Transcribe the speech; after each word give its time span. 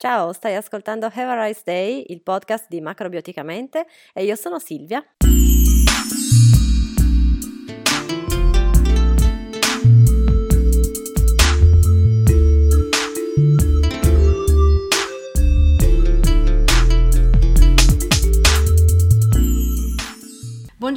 Ciao, 0.00 0.32
stai 0.32 0.54
ascoltando 0.54 1.06
Have 1.06 1.22
a 1.24 1.44
Rice 1.46 1.62
Day, 1.64 2.04
il 2.10 2.22
podcast 2.22 2.66
di 2.68 2.80
Macrobioticamente 2.80 3.84
e 4.14 4.22
io 4.22 4.36
sono 4.36 4.60
Silvia. 4.60 5.04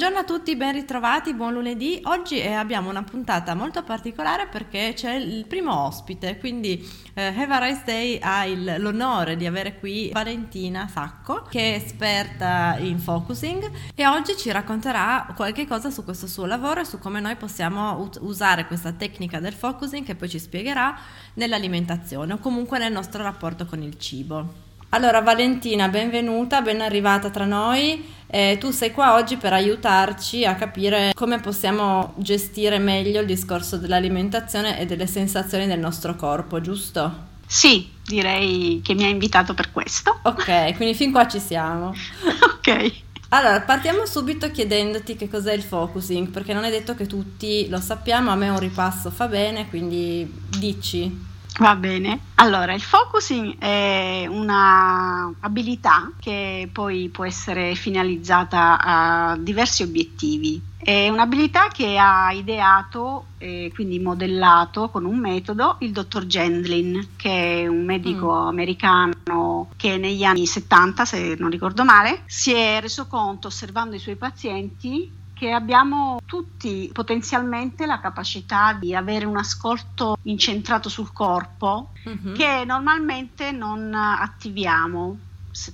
Buongiorno 0.02 0.26
a 0.28 0.36
tutti, 0.36 0.56
ben 0.56 0.72
ritrovati, 0.72 1.32
buon 1.32 1.52
lunedì. 1.52 2.00
Oggi 2.06 2.40
eh, 2.40 2.54
abbiamo 2.54 2.90
una 2.90 3.04
puntata 3.04 3.54
molto 3.54 3.84
particolare 3.84 4.48
perché 4.48 4.94
c'è 4.96 5.14
il 5.14 5.46
primo 5.46 5.86
ospite, 5.86 6.38
quindi 6.38 6.84
eh, 7.14 7.26
Have 7.26 7.54
a 7.54 7.58
Rice 7.64 7.82
Day 7.84 8.18
ha 8.20 8.44
il, 8.44 8.78
l'onore 8.78 9.36
di 9.36 9.46
avere 9.46 9.78
qui 9.78 10.10
Valentina 10.12 10.88
Sacco, 10.88 11.46
che 11.48 11.74
è 11.74 11.76
esperta 11.76 12.78
in 12.80 12.98
focusing 12.98 13.70
e 13.94 14.04
oggi 14.08 14.36
ci 14.36 14.50
racconterà 14.50 15.34
qualche 15.36 15.68
cosa 15.68 15.88
su 15.88 16.02
questo 16.02 16.26
suo 16.26 16.46
lavoro 16.46 16.80
e 16.80 16.84
su 16.84 16.98
come 16.98 17.20
noi 17.20 17.36
possiamo 17.36 18.00
ut- 18.00 18.18
usare 18.22 18.66
questa 18.66 18.90
tecnica 18.90 19.38
del 19.38 19.52
focusing 19.52 20.04
che 20.04 20.16
poi 20.16 20.28
ci 20.28 20.40
spiegherà 20.40 20.98
nell'alimentazione 21.34 22.32
o 22.32 22.38
comunque 22.38 22.78
nel 22.78 22.90
nostro 22.90 23.22
rapporto 23.22 23.66
con 23.66 23.80
il 23.80 23.96
cibo. 24.00 24.70
Allora 24.94 25.22
Valentina, 25.22 25.88
benvenuta, 25.88 26.60
ben 26.60 26.82
arrivata 26.82 27.30
tra 27.30 27.46
noi. 27.46 28.04
Eh, 28.34 28.56
tu 28.58 28.70
sei 28.70 28.92
qua 28.92 29.12
oggi 29.12 29.36
per 29.36 29.52
aiutarci 29.52 30.46
a 30.46 30.54
capire 30.54 31.12
come 31.14 31.38
possiamo 31.38 32.14
gestire 32.16 32.78
meglio 32.78 33.20
il 33.20 33.26
discorso 33.26 33.76
dell'alimentazione 33.76 34.80
e 34.80 34.86
delle 34.86 35.06
sensazioni 35.06 35.66
del 35.66 35.78
nostro 35.78 36.16
corpo, 36.16 36.62
giusto? 36.62 37.28
Sì, 37.46 37.90
direi 38.02 38.80
che 38.82 38.94
mi 38.94 39.04
ha 39.04 39.08
invitato 39.08 39.52
per 39.52 39.70
questo. 39.70 40.18
Ok, 40.22 40.74
quindi 40.76 40.94
fin 40.94 41.12
qua 41.12 41.28
ci 41.28 41.38
siamo. 41.38 41.92
ok. 42.56 42.92
Allora, 43.28 43.60
partiamo 43.60 44.06
subito 44.06 44.50
chiedendoti 44.50 45.14
che 45.14 45.28
cos'è 45.28 45.52
il 45.52 45.62
focusing, 45.62 46.28
perché 46.28 46.54
non 46.54 46.64
è 46.64 46.70
detto 46.70 46.94
che 46.94 47.06
tutti 47.06 47.68
lo 47.68 47.80
sappiamo, 47.80 48.30
a 48.30 48.34
me 48.34 48.48
un 48.48 48.58
ripasso 48.58 49.10
fa 49.10 49.28
bene, 49.28 49.68
quindi 49.68 50.26
dici. 50.58 51.31
Va 51.58 51.76
bene, 51.76 52.18
allora 52.36 52.72
il 52.72 52.80
focusing 52.80 53.58
è 53.58 54.26
una 54.26 55.30
abilità 55.40 56.10
che 56.18 56.68
poi 56.72 57.10
può 57.10 57.26
essere 57.26 57.74
finalizzata 57.74 58.78
a 58.80 59.36
diversi 59.36 59.82
obiettivi. 59.82 60.60
È 60.78 61.08
un'abilità 61.10 61.68
che 61.68 61.98
ha 61.98 62.32
ideato 62.32 63.26
e 63.38 63.70
quindi 63.74 64.00
modellato 64.00 64.88
con 64.88 65.04
un 65.04 65.18
metodo 65.18 65.76
il 65.80 65.92
dottor 65.92 66.26
Gendlin, 66.26 67.10
che 67.16 67.62
è 67.62 67.66
un 67.66 67.84
medico 67.84 68.32
mm. 68.32 68.46
americano 68.46 69.68
che 69.76 69.98
negli 69.98 70.24
anni 70.24 70.46
70, 70.46 71.04
se 71.04 71.36
non 71.38 71.50
ricordo 71.50 71.84
male, 71.84 72.22
si 72.26 72.52
è 72.52 72.80
reso 72.80 73.06
conto 73.06 73.48
osservando 73.48 73.94
i 73.94 74.00
suoi 74.00 74.16
pazienti 74.16 75.20
che 75.42 75.50
abbiamo 75.50 76.20
tutti 76.24 76.88
potenzialmente 76.92 77.84
la 77.84 77.98
capacità 77.98 78.78
di 78.80 78.94
avere 78.94 79.24
un 79.24 79.36
ascolto 79.36 80.16
incentrato 80.22 80.88
sul 80.88 81.12
corpo 81.12 81.90
uh-huh. 82.04 82.30
che 82.30 82.62
normalmente 82.64 83.50
non 83.50 83.92
attiviamo 83.92 85.18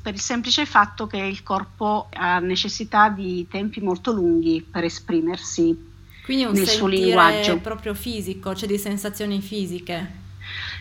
per 0.01 0.15
il 0.15 0.21
semplice 0.21 0.65
fatto 0.65 1.07
che 1.07 1.19
il 1.19 1.43
corpo 1.43 2.09
ha 2.15 2.39
necessità 2.39 3.11
di 3.11 3.47
tempi 3.47 3.83
molto 3.83 4.11
lunghi 4.11 4.63
per 4.63 4.85
esprimersi 4.85 5.77
quindi 6.25 6.45
un 6.45 6.53
nel 6.53 6.67
suo 6.67 6.87
linguaggio 6.87 7.59
proprio 7.59 7.93
fisico, 7.93 8.55
cioè 8.55 8.67
di 8.67 8.79
sensazioni 8.79 9.43
fisiche 9.43 10.27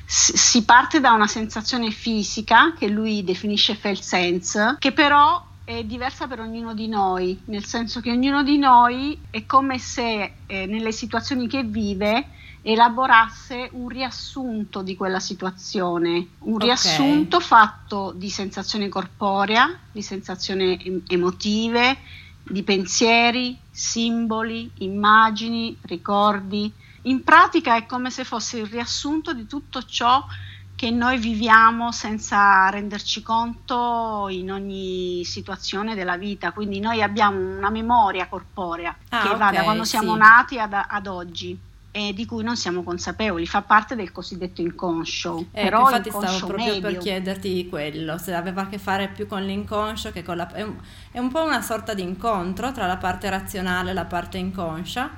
si 0.06 0.64
parte 0.64 1.02
da 1.02 1.12
una 1.12 1.28
sensazione 1.28 1.92
fisica 1.92 2.74
che 2.74 2.88
lui 2.88 3.26
definisce 3.26 3.76
felt 3.76 4.00
sense, 4.00 4.78
che 4.80 4.94
però 4.94 5.47
è 5.68 5.84
diversa 5.84 6.28
per 6.28 6.40
ognuno 6.40 6.74
di 6.74 6.88
noi, 6.88 7.38
nel 7.48 7.66
senso 7.66 8.00
che 8.00 8.10
ognuno 8.10 8.42
di 8.42 8.58
noi 8.58 9.20
è 9.30 9.46
come 9.46 9.80
se 9.80 10.36
eh, 10.46 10.66
nelle 10.66 10.94
situazioni 10.94 11.46
che 11.46 11.64
vive 11.64 12.30
elaborasse 12.62 13.68
un 13.74 13.90
riassunto 13.90 14.82
di 14.82 14.96
quella 14.96 15.20
situazione, 15.20 16.26
un 16.40 16.54
okay. 16.54 16.68
riassunto 16.68 17.42
fatto 17.42 18.14
di 18.16 18.30
sensazione 18.30 18.88
corporea, 18.88 19.78
di 19.92 20.02
sensazioni 20.02 21.02
emotive, 21.10 21.98
di 22.44 22.64
pensieri, 22.64 23.58
simboli, 23.70 24.72
immagini, 24.78 25.78
ricordi. 25.82 26.72
In 27.04 27.26
pratica 27.26 27.76
è 27.76 27.86
come 27.86 28.10
se 28.10 28.24
fosse 28.24 28.60
il 28.60 28.68
riassunto 28.68 29.34
di 29.34 29.46
tutto 29.46 29.84
ciò 29.84 30.26
che 30.26 30.38
noi 30.92 31.18
viviamo 31.18 31.92
senza 31.92 32.70
renderci 32.70 33.24
conto 33.24 34.28
in 34.30 34.52
ogni 34.52 35.24
situazione 35.26 35.96
della 35.96 36.18
vita, 36.18 36.52
quindi 36.52 36.80
noi 36.80 37.02
abbiamo 37.02 37.40
una 37.40 37.72
memoria 37.72 38.28
corporea 38.28 38.96
ah, 39.10 39.22
che 39.22 39.28
okay, 39.30 39.40
va 39.40 39.52
da 39.52 39.64
quando 39.64 39.84
siamo 39.84 40.14
sì. 40.14 40.20
nati 40.20 40.60
ad, 40.60 40.74
ad, 40.74 41.08
oggi 41.08 41.58
e 41.90 42.14
di 42.14 42.28
cui 42.28 42.44
non 42.44 42.56
siamo 42.56 42.84
consapevoli, 42.84 43.48
fa 43.48 43.64
parte 43.64 43.96
del 43.96 44.12
cosiddetto 44.12 44.62
inconscio. 44.62 45.48
Ecco, 45.52 45.64
Però 45.64 45.80
infatti 45.80 46.10
inconscio 46.10 46.28
stavo 46.28 46.48
proprio 46.48 46.74
medio. 46.74 46.90
per 46.90 46.98
chiederti 47.00 47.68
quello, 47.68 48.20
se 48.20 48.36
aveva 48.36 48.62
a 48.62 48.68
che 48.68 48.78
fare 48.78 49.08
più 49.08 49.26
con 49.26 49.44
l'inconscio 49.44 50.12
che 50.12 50.22
con 50.22 50.38
la... 50.38 50.48
È 50.52 50.62
un, 50.62 50.76
è 51.12 51.18
un 51.18 51.32
po' 51.32 51.44
una 51.44 51.64
sorta 51.64 51.96
di 51.96 52.04
incontro 52.04 52.72
tra 52.72 52.86
la 52.86 52.98
parte 52.98 53.28
razionale 53.32 53.90
e 53.90 53.94
la 53.96 54.06
parte 54.06 54.38
inconscia 54.38 55.10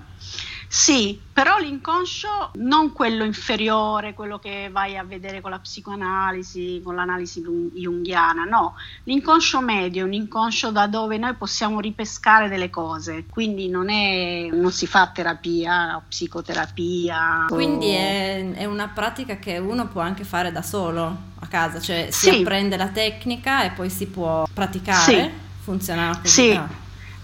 sì, 0.72 1.20
però 1.34 1.58
l'inconscio 1.58 2.52
non 2.58 2.94
quello 2.94 3.24
inferiore, 3.24 4.14
quello 4.14 4.38
che 4.38 4.70
vai 4.72 4.98
a 4.98 5.04
vedere 5.04 5.42
con 5.42 5.50
la 5.50 5.58
psicoanalisi, 5.58 6.80
con 6.84 6.94
l'analisi 6.94 7.42
junghiana, 7.74 8.44
no, 8.44 8.76
l'inconscio 9.06 9.62
medio, 9.62 10.06
un 10.06 10.14
inconscio 10.14 10.70
da 10.70 10.86
dove 10.86 11.18
noi 11.18 11.34
possiamo 11.34 11.80
ripescare 11.80 12.50
delle 12.50 12.70
cose, 12.70 13.26
quindi 13.28 13.68
non, 13.68 13.90
è, 13.90 14.48
non 14.52 14.72
si 14.72 14.86
fa 14.86 15.08
terapia, 15.08 16.00
psicoterapia. 16.08 17.46
Quindi 17.48 17.88
o... 17.88 17.98
è, 17.98 18.52
è, 18.52 18.66
una 18.66 18.90
pratica 18.90 19.38
che 19.38 19.58
uno 19.58 19.88
può 19.88 20.02
anche 20.02 20.24
fare 20.24 20.52
da 20.52 20.62
solo 20.62 21.18
a 21.40 21.48
casa, 21.48 21.82
cioè 21.82 22.10
si 22.12 22.30
sì. 22.30 22.42
apprende 22.42 22.78
la 22.78 22.90
tecnica 22.90 23.64
e 23.64 23.72
poi 23.72 23.90
si 23.90 24.06
può 24.06 24.48
praticare, 24.54 25.02
sì. 25.02 25.30
funziona 25.64 26.16
così. 26.22 26.52
Sì. 26.52 26.79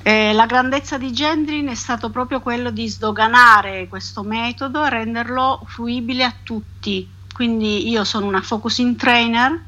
Eh, 0.08 0.34
la 0.34 0.46
grandezza 0.46 1.00
di 1.00 1.12
Gendrin 1.12 1.68
è 1.68 1.74
stato 1.74 2.12
proprio 2.12 2.40
quello 2.40 2.70
di 2.70 2.88
sdoganare 2.88 3.88
questo 3.88 4.22
metodo 4.22 4.86
e 4.86 4.90
renderlo 4.92 5.64
fruibile 5.66 6.24
a 6.24 6.34
tutti. 6.44 7.10
Quindi 7.34 7.90
io 7.90 8.04
sono 8.04 8.28
una 8.28 8.44
focusing 8.44 8.96
trainer 8.98 9.60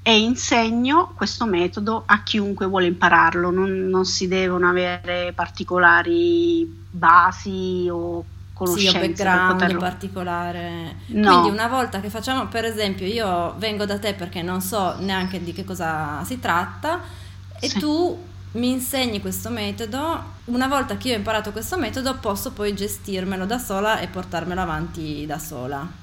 e 0.00 0.18
insegno 0.18 1.12
questo 1.14 1.44
metodo 1.44 2.04
a 2.06 2.22
chiunque 2.22 2.64
vuole 2.64 2.86
impararlo, 2.86 3.50
non, 3.50 3.88
non 3.88 4.06
si 4.06 4.28
devono 4.28 4.66
avere 4.66 5.34
particolari 5.34 6.64
basi 6.90 7.86
o 7.92 8.24
conoscenze. 8.54 8.98
Sì, 8.98 9.08
background 9.08 9.52
poterlo... 9.52 9.78
particolare. 9.78 10.96
No. 11.08 11.28
Quindi 11.28 11.50
una 11.50 11.68
volta 11.68 12.00
che 12.00 12.08
facciamo, 12.08 12.46
per 12.46 12.64
esempio, 12.64 13.04
io 13.04 13.56
vengo 13.58 13.84
da 13.84 13.98
te 13.98 14.14
perché 14.14 14.40
non 14.40 14.62
so 14.62 14.94
neanche 15.00 15.44
di 15.44 15.52
che 15.52 15.64
cosa 15.64 16.24
si 16.24 16.40
tratta 16.40 16.98
e 17.60 17.68
sì. 17.68 17.78
tu 17.78 18.30
mi 18.52 18.70
insegni 18.70 19.20
questo 19.20 19.48
metodo, 19.50 20.34
una 20.46 20.66
volta 20.66 20.96
che 20.96 21.08
io 21.08 21.14
ho 21.14 21.18
imparato 21.18 21.52
questo 21.52 21.78
metodo 21.78 22.16
posso 22.16 22.52
poi 22.52 22.74
gestirmelo 22.74 23.46
da 23.46 23.58
sola 23.58 23.98
e 24.00 24.08
portarmelo 24.08 24.60
avanti 24.60 25.24
da 25.26 25.38
sola. 25.38 26.00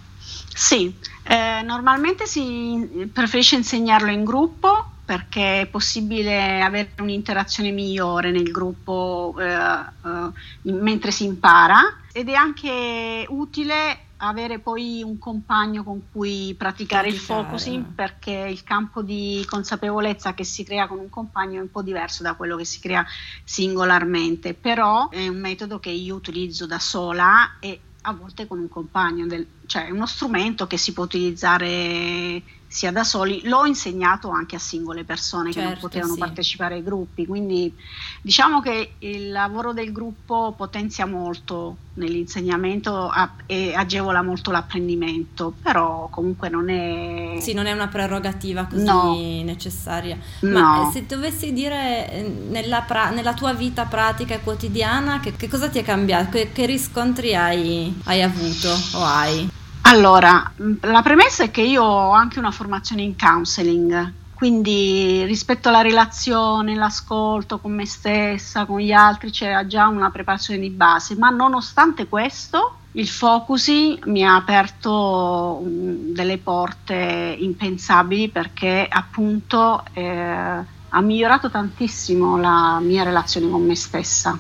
Sì, 0.53 0.93
eh, 1.23 1.61
normalmente 1.63 2.25
si 2.25 3.09
preferisce 3.13 3.55
insegnarlo 3.55 4.09
in 4.09 4.23
gruppo 4.23 4.91
perché 5.05 5.61
è 5.61 5.65
possibile 5.65 6.61
avere 6.61 6.91
un'interazione 6.99 7.71
migliore 7.71 8.29
nel 8.29 8.51
gruppo 8.51 9.35
eh, 9.39 9.47
eh, 9.47 10.71
mentre 10.71 11.11
si 11.11 11.25
impara 11.25 11.81
ed 12.11 12.29
è 12.29 12.33
anche 12.33 13.25
utile 13.29 13.97
avere 14.22 14.59
poi 14.59 15.02
un 15.03 15.18
compagno 15.18 15.84
con 15.84 16.03
cui 16.12 16.53
praticare, 16.57 17.07
praticare, 17.07 17.09
il 17.09 17.18
focusing 17.19 17.85
perché 17.94 18.31
il 18.31 18.63
campo 18.63 19.02
di 19.02 19.46
consapevolezza 19.47 20.34
che 20.34 20.43
si 20.43 20.64
crea 20.64 20.88
con 20.88 20.99
un 20.99 21.09
compagno 21.09 21.59
è 21.59 21.61
un 21.61 21.72
po' 21.72 21.82
diverso 21.82 22.23
da 22.23 22.34
quello 22.34 22.58
che 22.58 22.66
si 22.66 22.79
crea 22.79 23.05
singolarmente, 23.43 24.53
però 24.53 25.09
è 25.09 25.28
un 25.28 25.40
metodo 25.40 25.79
che 25.79 25.90
io 25.90 26.16
utilizzo 26.16 26.66
da 26.66 26.79
sola 26.79 27.59
e 27.59 27.79
a 28.02 28.14
volte 28.14 28.47
con 28.47 28.59
un 28.59 28.70
compagno, 28.70 29.26
del, 29.26 29.46
cioè 29.66 29.88
è 29.88 29.91
uno 29.91 30.05
strumento 30.05 30.67
che 30.67 30.78
si 30.78 30.93
può 30.93 31.03
utilizzare 31.03 32.41
sia 32.71 32.91
da 32.91 33.03
soli, 33.03 33.41
l'ho 33.45 33.66
insegnato 33.66 34.29
anche 34.29 34.55
a 34.55 34.59
singole 34.59 35.03
persone 35.03 35.51
certo, 35.51 35.57
che 35.57 35.63
non 35.63 35.73
certo, 35.73 35.87
potevano 35.87 36.13
sì. 36.13 36.19
partecipare 36.19 36.75
ai 36.75 36.83
gruppi, 36.83 37.25
quindi 37.25 37.75
diciamo 38.21 38.61
che 38.61 38.91
il 38.99 39.31
lavoro 39.31 39.73
del 39.73 39.91
gruppo 39.91 40.53
potenzia 40.55 41.07
molto 41.07 41.77
nell'insegnamento 41.95 43.11
e 43.47 43.73
agevola 43.73 44.21
molto 44.21 44.51
l'apprendimento, 44.51 45.51
però 45.63 46.09
comunque 46.11 46.49
non 46.49 46.69
è... 46.69 47.39
Sì, 47.41 47.53
non 47.53 47.66
è 47.66 47.71
una 47.71 47.87
prerogativa 47.87 48.66
così 48.66 48.83
no. 48.83 49.16
necessaria. 49.43 50.17
Ma 50.41 50.83
no. 50.83 50.91
se 50.93 51.07
dovessi 51.07 51.51
dire 51.51 52.11
eh, 52.11 52.21
nella, 52.49 52.81
pra- 52.81 53.09
nella, 53.09 53.33
tua 53.33 53.53
vita 53.53 53.85
pratica 53.85 54.35
e 54.35 54.41
quotidiana 54.41 55.19
che, 55.19 55.35
che 55.35 55.47
cosa 55.47 55.69
ti 55.69 55.79
è 55.79 55.83
cambiato, 55.83 56.29
che, 56.29 56.51
che 56.51 56.67
riscontri 56.67 57.35
hai, 57.35 57.99
hai 58.03 58.21
avuto 58.21 58.69
o 58.93 59.03
hai? 59.03 59.57
Allora, 59.90 60.52
la 60.82 61.02
premessa 61.02 61.44
è 61.44 61.50
che 61.50 61.64
io 61.64 61.82
ho 61.82 62.12
anche 62.12 62.38
una 62.38 62.52
formazione 62.52 63.02
in 63.02 63.18
counseling, 63.18 64.14
quindi 64.36 65.24
rispetto 65.26 65.70
alla 65.70 65.82
relazione, 65.82 66.76
l'ascolto 66.76 67.58
con 67.58 67.74
me 67.74 67.88
stessa, 67.88 68.66
con 68.66 68.80
gli 68.80 68.91
altri, 68.91 69.32
c'era 69.32 69.66
già 69.66 69.88
una 69.88 70.12
preparazione 70.12 70.59
di 70.59 70.70
base, 70.70 71.16
ma 71.16 71.30
nonostante 71.30 72.08
questo 72.08 72.76
il 72.91 73.08
focusing 73.08 74.06
mi 74.06 74.24
ha 74.24 74.36
aperto 74.36 75.59
um, 75.59 76.14
delle 76.14 76.38
porte 76.38 77.36
impensabili 77.40 78.30
perché 78.30 78.86
appunto 78.88 79.84
eh, 79.94 80.64
ha 80.90 81.02
migliorato 81.02 81.50
tantissimo 81.50 82.38
la 82.38 82.80
mia 82.80 83.02
relazione 83.02 83.50
con 83.50 83.66
me 83.66 83.76
stessa. 83.76 84.38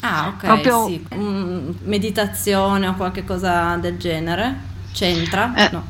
Ah, 0.00 0.32
ok, 0.34 0.44
Proprio, 0.44 0.86
sì. 0.86 1.06
Mm, 1.14 1.70
meditazione 1.84 2.88
o 2.88 2.94
qualche 2.94 3.24
cosa 3.24 3.76
del 3.76 3.96
genere? 3.96 4.76
C'entra? 4.98 5.54
Eh, 5.54 5.70
no. 5.70 5.84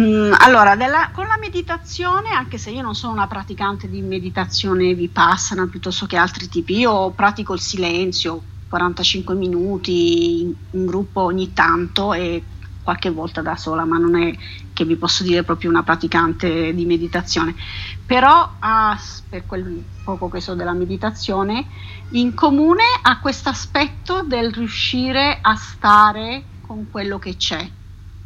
Mm, 0.00 0.32
allora, 0.38 0.74
della, 0.74 1.10
con 1.12 1.28
la 1.28 1.38
meditazione, 1.40 2.30
anche 2.30 2.58
se 2.58 2.70
io 2.70 2.82
non 2.82 2.96
sono 2.96 3.12
una 3.12 3.28
praticante 3.28 3.88
di 3.88 4.00
meditazione 4.00 4.92
vipassana 4.92 5.68
piuttosto 5.68 6.06
che 6.06 6.16
altri 6.16 6.48
tipi, 6.48 6.78
io 6.78 7.10
pratico 7.10 7.54
il 7.54 7.60
silenzio 7.60 8.42
45 8.68 9.36
minuti 9.36 10.40
in, 10.40 10.52
in 10.72 10.84
gruppo 10.84 11.20
ogni 11.20 11.52
tanto 11.52 12.12
e 12.12 12.42
qualche 12.82 13.10
volta 13.10 13.40
da 13.40 13.54
sola, 13.54 13.84
ma 13.84 13.98
non 13.98 14.20
è 14.20 14.36
che 14.72 14.84
vi 14.84 14.96
posso 14.96 15.22
dire 15.22 15.44
proprio 15.44 15.70
una 15.70 15.84
praticante 15.84 16.74
di 16.74 16.84
meditazione. 16.86 17.54
Però 18.04 18.54
ah, 18.58 18.98
per 19.28 19.46
quel 19.46 19.84
poco 20.02 20.28
che 20.28 20.40
so 20.40 20.56
della 20.56 20.72
meditazione, 20.72 21.66
in 22.10 22.34
comune 22.34 22.82
ha 23.02 23.20
questo 23.20 23.48
aspetto 23.48 24.24
del 24.26 24.52
riuscire 24.52 25.38
a 25.40 25.54
stare 25.54 26.42
con 26.66 26.88
quello 26.90 27.20
che 27.20 27.36
c'è 27.36 27.78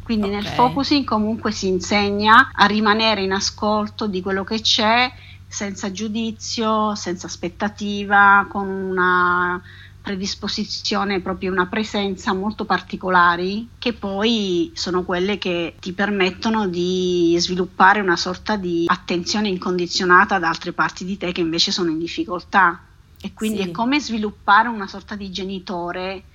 quindi 0.05 0.27
okay. 0.27 0.39
nel 0.39 0.45
focusing 0.51 1.03
comunque 1.03 1.51
si 1.51 1.67
insegna 1.67 2.51
a 2.53 2.67
rimanere 2.67 3.23
in 3.23 3.31
ascolto 3.31 4.05
di 4.05 4.21
quello 4.21 4.43
che 4.43 4.61
c'è 4.61 5.11
senza 5.47 5.91
giudizio, 5.91 6.93
senza 6.93 7.25
aspettativa, 7.25 8.45
con 8.47 8.67
una 8.67 9.59
predisposizione, 10.03 11.21
proprio 11.21 11.51
una 11.51 11.65
presenza 11.65 12.33
molto 12.33 12.65
particolari 12.65 13.67
che 13.79 13.93
poi 13.93 14.71
sono 14.75 15.01
quelle 15.01 15.39
che 15.39 15.73
ti 15.79 15.91
permettono 15.93 16.67
di 16.67 17.35
sviluppare 17.39 17.99
una 17.99 18.15
sorta 18.15 18.57
di 18.57 18.85
attenzione 18.87 19.47
incondizionata 19.47 20.35
ad 20.35 20.43
altre 20.43 20.71
parti 20.71 21.03
di 21.03 21.17
te 21.17 21.31
che 21.31 21.41
invece 21.41 21.71
sono 21.71 21.89
in 21.89 21.97
difficoltà. 21.97 22.79
E 23.19 23.33
quindi 23.33 23.63
sì. 23.63 23.69
è 23.69 23.71
come 23.71 23.99
sviluppare 23.99 24.67
una 24.67 24.85
sorta 24.85 25.15
di 25.15 25.31
genitore 25.31 26.25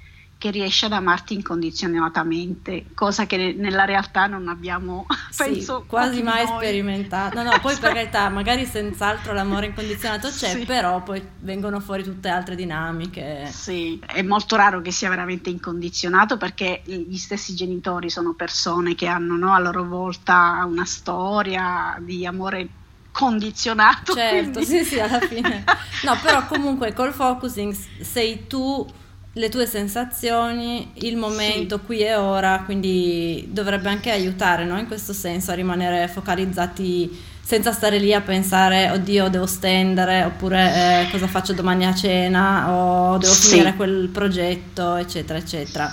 che 0.41 0.51
riesce 0.51 0.87
ad 0.87 0.93
amarti 0.93 1.35
incondizionatamente, 1.35 2.87
cosa 2.95 3.27
che 3.27 3.55
nella 3.59 3.85
realtà 3.85 4.27
non 4.27 4.49
abbiamo 4.49 5.05
penso, 5.37 5.81
sì, 5.83 5.87
quasi 5.87 6.23
mai 6.23 6.47
noi. 6.47 6.57
sperimentato. 6.57 7.37
No, 7.37 7.43
no, 7.43 7.59
poi 7.61 7.77
per 7.77 7.93
carità, 7.93 8.27
magari 8.31 8.65
senz'altro 8.65 9.35
l'amore 9.35 9.67
incondizionato 9.67 10.29
c'è, 10.29 10.53
sì. 10.53 10.65
però 10.65 11.03
poi 11.03 11.23
vengono 11.41 11.79
fuori 11.79 12.03
tutte 12.03 12.31
altre 12.31 12.55
dinamiche. 12.55 13.51
Sì, 13.53 14.01
è 14.07 14.23
molto 14.23 14.57
raro 14.57 14.81
che 14.81 14.91
sia 14.93 15.11
veramente 15.11 15.51
incondizionato 15.51 16.39
perché 16.39 16.81
gli 16.87 17.19
stessi 17.19 17.55
genitori 17.55 18.09
sono 18.09 18.33
persone 18.33 18.95
che 18.95 19.09
hanno 19.09 19.37
no, 19.37 19.53
a 19.53 19.59
loro 19.59 19.85
volta 19.85 20.65
una 20.67 20.87
storia 20.87 21.99
di 22.01 22.25
amore 22.25 22.67
condizionato. 23.13 24.15
Certo, 24.15 24.61
quindi... 24.61 24.65
sì, 24.65 24.85
sì, 24.85 24.99
alla 24.99 25.21
fine. 25.21 25.65
No, 26.03 26.17
però 26.23 26.47
comunque 26.47 26.95
col 26.95 27.13
focusing 27.13 27.77
sei 28.01 28.47
tu 28.47 28.87
le 29.35 29.49
tue 29.49 29.67
sensazioni, 29.67 30.91
il 30.95 31.17
momento 31.17 31.79
sì. 31.79 31.85
qui 31.85 31.99
e 32.01 32.15
ora, 32.17 32.63
quindi 32.65 33.47
dovrebbe 33.51 33.89
anche 33.89 34.11
aiutare 34.11 34.65
no? 34.65 34.79
in 34.79 34.87
questo 34.87 35.13
senso 35.13 35.53
a 35.53 35.55
rimanere 35.55 36.09
focalizzati 36.09 37.29
senza 37.41 37.73
stare 37.73 37.99
lì 37.99 38.15
a 38.15 38.21
pensare 38.21 38.91
oddio 38.91 39.29
devo 39.29 39.47
stendere 39.47 40.23
oppure 40.23 41.07
eh, 41.07 41.11
cosa 41.11 41.27
faccio 41.27 41.53
domani 41.53 41.85
a 41.85 41.93
cena 41.93 42.71
o 42.71 43.19
devo 43.19 43.33
sì. 43.33 43.49
finire 43.49 43.75
quel 43.75 44.09
progetto 44.09 44.95
eccetera 44.97 45.39
eccetera. 45.39 45.93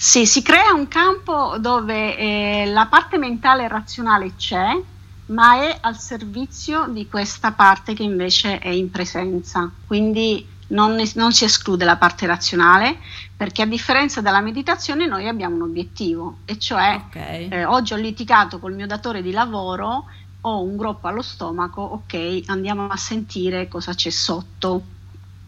Sì, 0.00 0.26
si 0.26 0.42
crea 0.42 0.72
un 0.72 0.86
campo 0.88 1.56
dove 1.58 2.16
eh, 2.16 2.66
la 2.66 2.86
parte 2.86 3.18
mentale 3.18 3.64
e 3.64 3.68
razionale 3.68 4.32
c'è, 4.36 4.80
ma 5.26 5.60
è 5.60 5.78
al 5.80 5.98
servizio 5.98 6.86
di 6.88 7.08
questa 7.08 7.50
parte 7.52 7.94
che 7.94 8.04
invece 8.04 8.58
è 8.58 8.68
in 8.68 8.90
presenza. 8.90 9.68
Quindi 9.86 10.46
non, 10.68 11.00
non, 11.14 11.32
si 11.32 11.44
esclude 11.44 11.84
la 11.84 11.96
parte 11.96 12.26
razionale 12.26 12.98
perché 13.36 13.62
a 13.62 13.66
differenza 13.66 14.20
della 14.20 14.40
meditazione 14.40 15.06
noi 15.06 15.26
abbiamo 15.28 15.56
un 15.56 15.62
obiettivo 15.62 16.38
e 16.44 16.58
cioè 16.58 17.00
okay. 17.06 17.48
eh, 17.48 17.64
oggi 17.64 17.92
ho 17.92 17.96
litigato 17.96 18.58
col 18.58 18.74
mio 18.74 18.86
datore 18.86 19.22
di 19.22 19.30
lavoro, 19.30 20.04
ho 20.42 20.62
un 20.62 20.76
groppo 20.76 21.08
allo 21.08 21.22
stomaco, 21.22 21.80
ok, 21.80 22.42
andiamo 22.46 22.88
a 22.88 22.96
sentire 22.96 23.68
cosa 23.68 23.94
c'è 23.94 24.10
sotto 24.10 24.96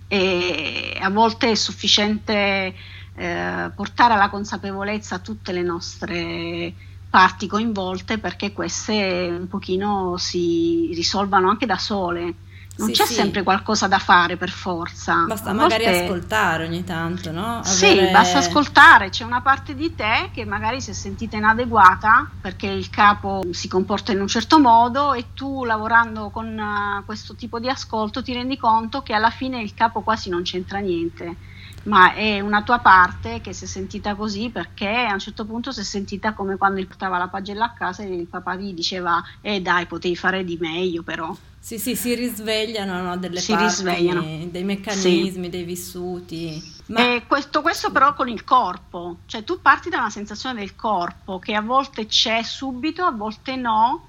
e 0.09 0.99
a 1.01 1.11
volte 1.11 1.51
è 1.51 1.55
sufficiente 1.55 2.75
eh, 3.15 3.71
portare 3.75 4.15
alla 4.15 4.31
consapevolezza 4.31 5.19
tutte 5.19 5.53
le 5.53 5.63
nostre 5.63 6.75
parti 7.11 7.47
coinvolte 7.47 8.19
perché 8.19 8.53
queste 8.53 9.29
un 9.37 9.49
pochino 9.49 10.17
si 10.17 10.91
risolvano 10.95 11.51
anche 11.51 11.67
da 11.67 11.77
sole 11.77 12.35
non 12.81 12.89
sì, 12.89 12.95
c'è 12.95 13.05
sì. 13.05 13.15
sempre 13.15 13.43
qualcosa 13.43 13.87
da 13.87 13.99
fare 13.99 14.37
per 14.37 14.51
forza. 14.51 15.25
Basta 15.27 15.53
magari 15.53 15.85
volte... 15.85 16.05
ascoltare 16.05 16.65
ogni 16.65 16.83
tanto, 16.83 17.31
no? 17.31 17.59
Avere... 17.59 17.65
Sì, 17.65 18.11
basta 18.11 18.39
ascoltare. 18.39 19.11
C'è 19.11 19.25
una 19.25 19.43
parte 19.43 19.75
di 19.75 19.95
te 19.95 20.31
che 20.33 20.47
magari 20.47 20.81
si 20.81 20.91
è 20.91 20.95
sentita 20.95 21.37
inadeguata 21.37 22.29
perché 22.41 22.67
il 22.67 22.89
capo 22.89 23.43
si 23.51 23.69
comporta 23.69 24.13
in 24.13 24.21
un 24.21 24.29
certo 24.29 24.59
modo 24.59 25.13
e 25.13 25.27
tu 25.35 25.65
lavorando 25.65 26.31
con 26.31 26.47
uh, 26.59 27.05
questo 27.05 27.35
tipo 27.35 27.61
di 27.61 27.69
ascolto 27.69 28.23
ti 28.23 28.33
rendi 28.33 28.57
conto 28.57 29.03
che 29.03 29.13
alla 29.13 29.31
fine 29.31 29.61
il 29.61 29.75
capo 29.75 30.01
quasi 30.01 30.31
non 30.31 30.43
c'entra 30.43 30.79
niente 30.79 31.37
ma 31.85 32.15
è 32.15 32.41
una 32.41 32.63
tua 32.63 32.79
parte 32.79 33.41
che 33.41 33.53
si 33.53 33.65
è 33.65 33.67
sentita 33.67 34.15
così 34.15 34.51
perché 34.51 34.89
a 34.89 35.13
un 35.13 35.19
certo 35.19 35.45
punto 35.47 35.73
si 35.73 35.81
è 35.81 35.85
sentita 35.85 36.35
come 36.35 36.57
quando 36.57 36.85
portava 36.85 37.17
la 37.17 37.29
pagella 37.29 37.67
a 37.67 37.73
casa 37.73 38.03
e 38.03 38.15
il 38.15 38.27
papà 38.27 38.57
gli 38.57 38.75
diceva 38.75 39.23
eh 39.41 39.61
dai 39.61 39.87
potevi 39.87 40.17
fare 40.17 40.45
di 40.45 40.59
meglio 40.61 41.03
però 41.03 41.35
sì 41.59 41.79
sì 41.79 41.97
si 41.97 42.15
risvegliano 42.15 43.03
no, 43.03 43.17
delle 43.17 43.41
si 43.41 43.53
parti, 43.53 43.67
risvegliano. 43.67 44.49
dei 44.51 44.65
meccanismi, 44.65 45.45
sì. 45.45 45.51
dei 45.51 45.65
vissuti 45.65 46.79
ma... 46.87 47.23
Questo, 47.27 47.63
questo 47.63 47.91
però 47.91 48.15
con 48.15 48.29
il 48.29 48.45
corpo 48.45 49.19
cioè 49.27 49.45
tu 49.45 49.61
parti 49.61 49.89
da 49.89 49.99
una 49.99 50.11
sensazione 50.11 50.61
del 50.61 50.77
corpo 50.77 51.39
che 51.39 51.55
a 51.55 51.63
volte 51.63 52.07
c'è 52.07 52.43
subito 52.43 53.05
a 53.05 53.11
volte 53.11 53.57
no 53.57 54.09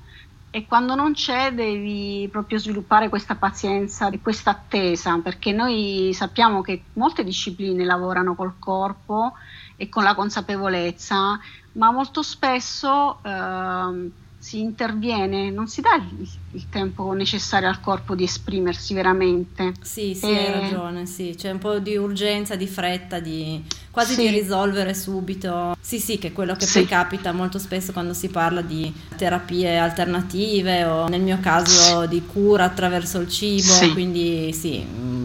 e 0.54 0.66
quando 0.68 0.96
non 0.96 1.14
c'è 1.14 1.54
devi 1.54 2.28
proprio 2.30 2.60
sviluppare 2.60 3.08
questa 3.08 3.38
pazienza 3.38 4.10
e 4.10 4.20
questa 4.20 4.52
attesa, 4.52 5.18
perché 5.22 5.54
noi 5.54 6.12
sappiamo 6.14 6.62
che 6.62 6.90
molte 6.94 7.24
discipline 7.24 7.86
lavorano 7.86 8.36
col 8.36 8.60
corpo 8.60 9.34
e 9.78 9.88
con 9.88 10.04
la 10.04 10.14
consapevolezza, 10.14 11.40
ma 11.74 11.92
molto 11.92 12.22
spesso 12.22 13.24
eh, 13.24 14.12
si 14.42 14.60
interviene, 14.60 15.52
non 15.52 15.68
si 15.68 15.82
dà 15.82 15.94
il, 15.96 16.28
il, 16.54 16.66
tempo 16.68 17.14
necessario 17.14 17.70
al 17.70 17.80
corpo 17.80 18.16
di 18.16 18.24
esprimersi 18.24 18.96
veramente. 18.96 19.74
Sì, 19.82 20.16
sì, 20.16 20.26
e... 20.26 20.36
hai 20.36 20.62
ragione, 20.62 21.06
sì. 21.06 21.36
c'è 21.38 21.52
un 21.52 21.60
po' 21.60 21.78
di 21.78 21.96
urgenza, 21.96 22.56
di 22.56 22.66
fretta, 22.66 23.20
di 23.20 23.64
quasi 23.92 24.16
sì. 24.16 24.22
di 24.22 24.30
risolvere 24.30 24.96
subito. 24.96 25.78
Sì, 25.80 26.00
sì, 26.00 26.18
che 26.18 26.30
è 26.30 26.34
quello 26.34 26.56
che 26.56 26.66
sì. 26.66 26.80
poi 26.80 26.88
capita 26.88 27.32
molto 27.32 27.60
spesso 27.60 27.92
quando 27.92 28.14
si 28.14 28.30
parla 28.30 28.62
di 28.62 28.92
terapie 29.16 29.78
alternative 29.78 30.86
o 30.86 31.08
nel 31.08 31.22
mio 31.22 31.38
caso 31.40 32.08
di 32.08 32.26
cura 32.26 32.64
attraverso 32.64 33.20
il 33.20 33.30
cibo, 33.30 33.92
quindi 33.94 34.52
sì, 34.54 34.84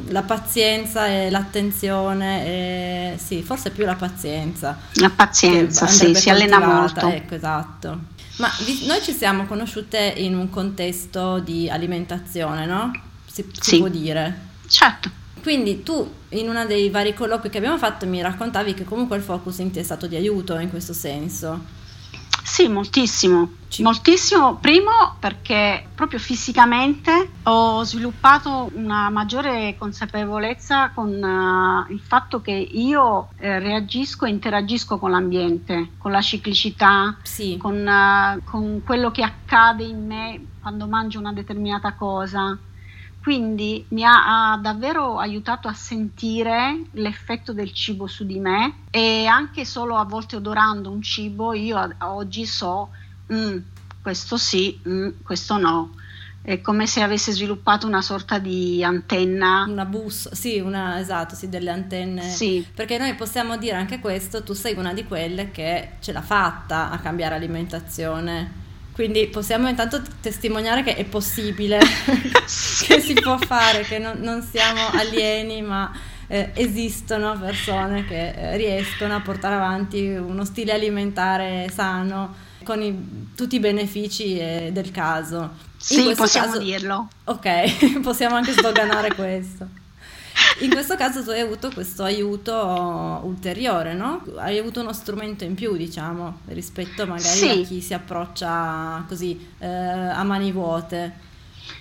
la 0.09 0.25
pazienza 0.25 1.07
e 1.07 1.31
l'attenzione, 1.31 2.45
e, 2.45 3.15
sì, 3.17 3.43
forse 3.43 3.71
più 3.71 3.87
la 3.87 3.95
pazienza. 3.95 4.79
La 4.97 5.11
pazienza, 5.11 5.87
sì, 5.87 6.15
si 6.15 6.29
allena 6.29 6.59
molto. 6.59 7.09
Ecco, 7.09 7.35
esatto. 7.35 8.15
Ma 8.37 8.51
noi 8.87 9.03
ci 9.03 9.13
siamo 9.13 9.47
conosciute 9.47 10.15
in 10.17 10.37
un 10.37 10.51
contesto 10.51 11.39
di 11.39 11.71
alimentazione, 11.71 12.67
no? 12.67 12.91
Si, 13.27 13.45
si 13.53 13.71
sì. 13.71 13.79
può 13.79 13.89
dire. 13.89 14.45
Certo. 14.67 15.11
Quindi 15.43 15.83
tu 15.83 16.13
in 16.31 16.49
uno 16.49 16.67
dei 16.67 16.91
vari 16.91 17.15
colloqui 17.15 17.49
che 17.49 17.59
abbiamo 17.59 17.79
fatto 17.79 18.05
mi 18.07 18.21
raccontavi 18.21 18.75
che 18.75 18.85
comunque 18.85 19.17
il 19.17 19.23
focusing 19.23 19.71
ti 19.71 19.79
è 19.79 19.83
stato 19.83 20.07
di 20.07 20.17
aiuto 20.17 20.59
in 20.59 20.69
questo 20.69 20.93
senso. 20.93 21.85
Sì, 22.57 22.69
moltissimo. 22.69 23.51
Ci... 23.69 23.83
Moltissimo, 23.83 24.55
primo 24.57 25.17
perché 25.21 25.87
proprio 25.95 26.19
fisicamente 26.19 27.33
ho 27.43 27.85
sviluppato 27.85 28.71
una 28.73 29.11
maggiore 29.11 29.75
consapevolezza 29.77 30.89
con 30.95 31.11
uh, 31.11 31.93
il 31.93 32.01
fatto 32.01 32.41
che 32.41 32.53
io 32.53 33.29
eh, 33.37 33.59
reagisco 33.59 34.25
e 34.25 34.31
interagisco 34.31 34.97
con 34.97 35.11
l'ambiente, 35.11 35.91
con 35.99 36.13
la 36.13 36.23
ciclicità, 36.23 37.19
sì. 37.25 37.59
con, 37.59 37.77
uh, 37.87 38.43
con 38.45 38.81
quello 38.83 39.11
che 39.11 39.23
accade 39.23 39.85
in 39.85 40.07
me 40.07 40.47
quando 40.63 40.87
mangio 40.87 41.19
una 41.19 41.35
determinata 41.35 41.93
cosa 41.93 42.57
quindi 43.27 43.85
mi 43.89 44.05
ha, 44.05 44.53
ha, 44.53 44.57
davvero 44.57 45.19
aiutato 45.19 45.67
a 45.67 45.73
sentire 45.73 46.83
l'effetto 46.93 47.53
del 47.53 47.73
cibo 47.73 48.07
su 48.07 48.25
di 48.25 48.39
me 48.39 48.85
e 48.89 49.27
anche 49.27 49.65
solo 49.65 49.97
a 49.97 50.05
volte 50.05 50.37
odorando 50.37 50.93
un 50.93 51.03
cibo 51.03 51.53
io 51.53 51.97
oggi 52.03 52.47
so 52.47 52.91
mm, 53.33 53.57
questo 54.01 54.37
sì, 54.37 54.81
mm, 54.89 55.09
questo 55.25 55.59
no. 55.59 55.97
È 56.41 56.61
come 56.61 56.87
se 56.87 57.03
avesse 57.03 57.33
sviluppato 57.33 57.89
una 57.89 58.01
sorta 58.01 58.39
di 58.39 58.85
antenna. 58.85 59.65
Una 59.69 59.87
bus, 59.87 60.31
sì, 60.31 60.61
una, 60.61 61.01
esatto, 61.01 61.35
sì, 61.35 61.49
delle 61.49 61.71
antenne. 61.71 62.23
Sì. 62.23 62.65
Perché 62.73 62.97
noi 62.97 63.13
possiamo 63.17 63.57
dire 63.57 63.75
anche 63.75 63.99
questo, 63.99 64.45
tu 64.45 64.53
sei 64.53 64.77
una 64.77 64.93
di 64.93 65.05
quelle 65.05 65.51
che 65.51 65.95
ce 65.99 66.13
l'ha 66.13 66.23
fatta 66.23 66.91
a 66.91 67.01
cambiare 67.01 67.35
alimentazione 67.35 68.66
quindi 68.97 69.27
possiamo 69.27 69.69
intanto 69.69 70.01
testimoniare 70.23 70.83
che 70.83 70.97
è 70.97 71.05
possibile, 71.05 71.79
che 72.89 72.99
si 72.99 73.13
può 73.13 73.37
fare, 73.37 73.83
che 73.83 73.99
non, 73.99 74.21
non 74.21 74.41
siamo 74.41 74.89
alieni, 74.91 75.61
ma 75.61 75.93
eh, 76.29 76.49
esistono 76.55 77.39
persone 77.39 78.07
che 78.07 78.31
eh, 78.31 78.57
riescono 78.57 79.15
a 79.15 79.21
portare 79.21 79.57
avanti 79.57 80.09
uno 80.09 80.47
stile 80.47 80.73
alimentare 80.73 81.69
sano 81.71 82.35
con 82.65 82.81
i, 82.81 83.33
tutti 83.37 83.57
i 83.57 83.61
benefici 83.61 84.39
eh, 84.39 84.71
del 84.73 84.91
caso. 84.91 85.51
sì, 85.77 86.15
possiamo 86.17 86.53
caso, 86.53 86.59
dirlo. 86.59 87.09
Ok, 87.25 88.01
possiamo 88.01 88.37
anche 88.37 88.53
sdoganare 88.53 89.15
questo. 89.15 89.69
In 90.61 90.71
questo 90.71 90.97
caso 90.97 91.23
tu 91.23 91.31
hai 91.31 91.41
avuto 91.41 91.71
questo 91.71 92.03
aiuto 92.03 92.55
ulteriore, 93.25 93.95
no? 93.95 94.23
Hai 94.37 94.59
avuto 94.59 94.81
uno 94.81 94.93
strumento 94.93 95.45
in 95.45 95.55
più, 95.55 95.77
diciamo, 95.77 96.41
rispetto 96.47 97.07
magari 97.07 97.37
sì. 97.37 97.49
a 97.49 97.67
chi 97.67 97.81
si 97.81 97.95
approccia 97.95 99.05
così 99.07 99.55
eh, 99.59 99.67
a 99.67 100.23
mani 100.25 100.53
vuote. 100.53 101.25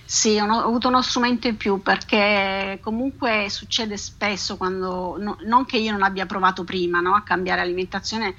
Sì, 0.04 0.38
ho 0.38 0.44
avuto 0.44 0.88
uno 0.88 1.02
strumento 1.02 1.48
in 1.48 1.56
più 1.56 1.80
perché 1.80 2.78
comunque 2.82 3.46
succede 3.48 3.96
spesso 3.96 4.56
quando, 4.56 5.16
no, 5.18 5.36
non 5.44 5.64
che 5.64 5.78
io 5.78 5.92
non 5.92 6.02
abbia 6.02 6.26
provato 6.26 6.64
prima 6.64 7.00
no, 7.00 7.14
a 7.14 7.22
cambiare 7.22 7.60
alimentazione, 7.60 8.34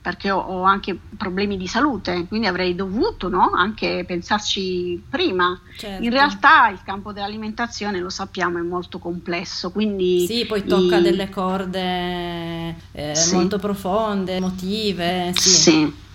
perché 0.00 0.30
ho, 0.30 0.38
ho, 0.38 0.62
anche 0.62 0.98
problemi 1.16 1.56
di 1.56 1.66
salute, 1.66 2.26
quindi 2.26 2.46
avrei 2.46 2.74
dovuto 2.74 3.28
no? 3.28 3.50
anche 3.54 4.04
pensarci 4.06 5.02
prima. 5.08 5.60
Certo. 5.76 6.02
In 6.02 6.10
realtà 6.10 6.68
il 6.68 6.80
campo 6.82 7.12
dell'alimentazione, 7.12 7.98
lo 8.00 8.10
sappiamo, 8.10 8.58
è 8.58 8.62
molto 8.62 8.98
complesso. 8.98 9.70
Quindi 9.70 10.26
sì, 10.26 10.46
poi 10.46 10.64
tocca 10.64 10.98
i... 10.98 11.02
delle 11.02 11.28
corde 11.28 12.76
eh, 12.92 13.14
sì. 13.14 13.34
molto 13.34 13.58
profonde, 13.58 14.36
emotive. 14.36 15.32
Sì. 15.34 15.50
sì. 15.50 16.08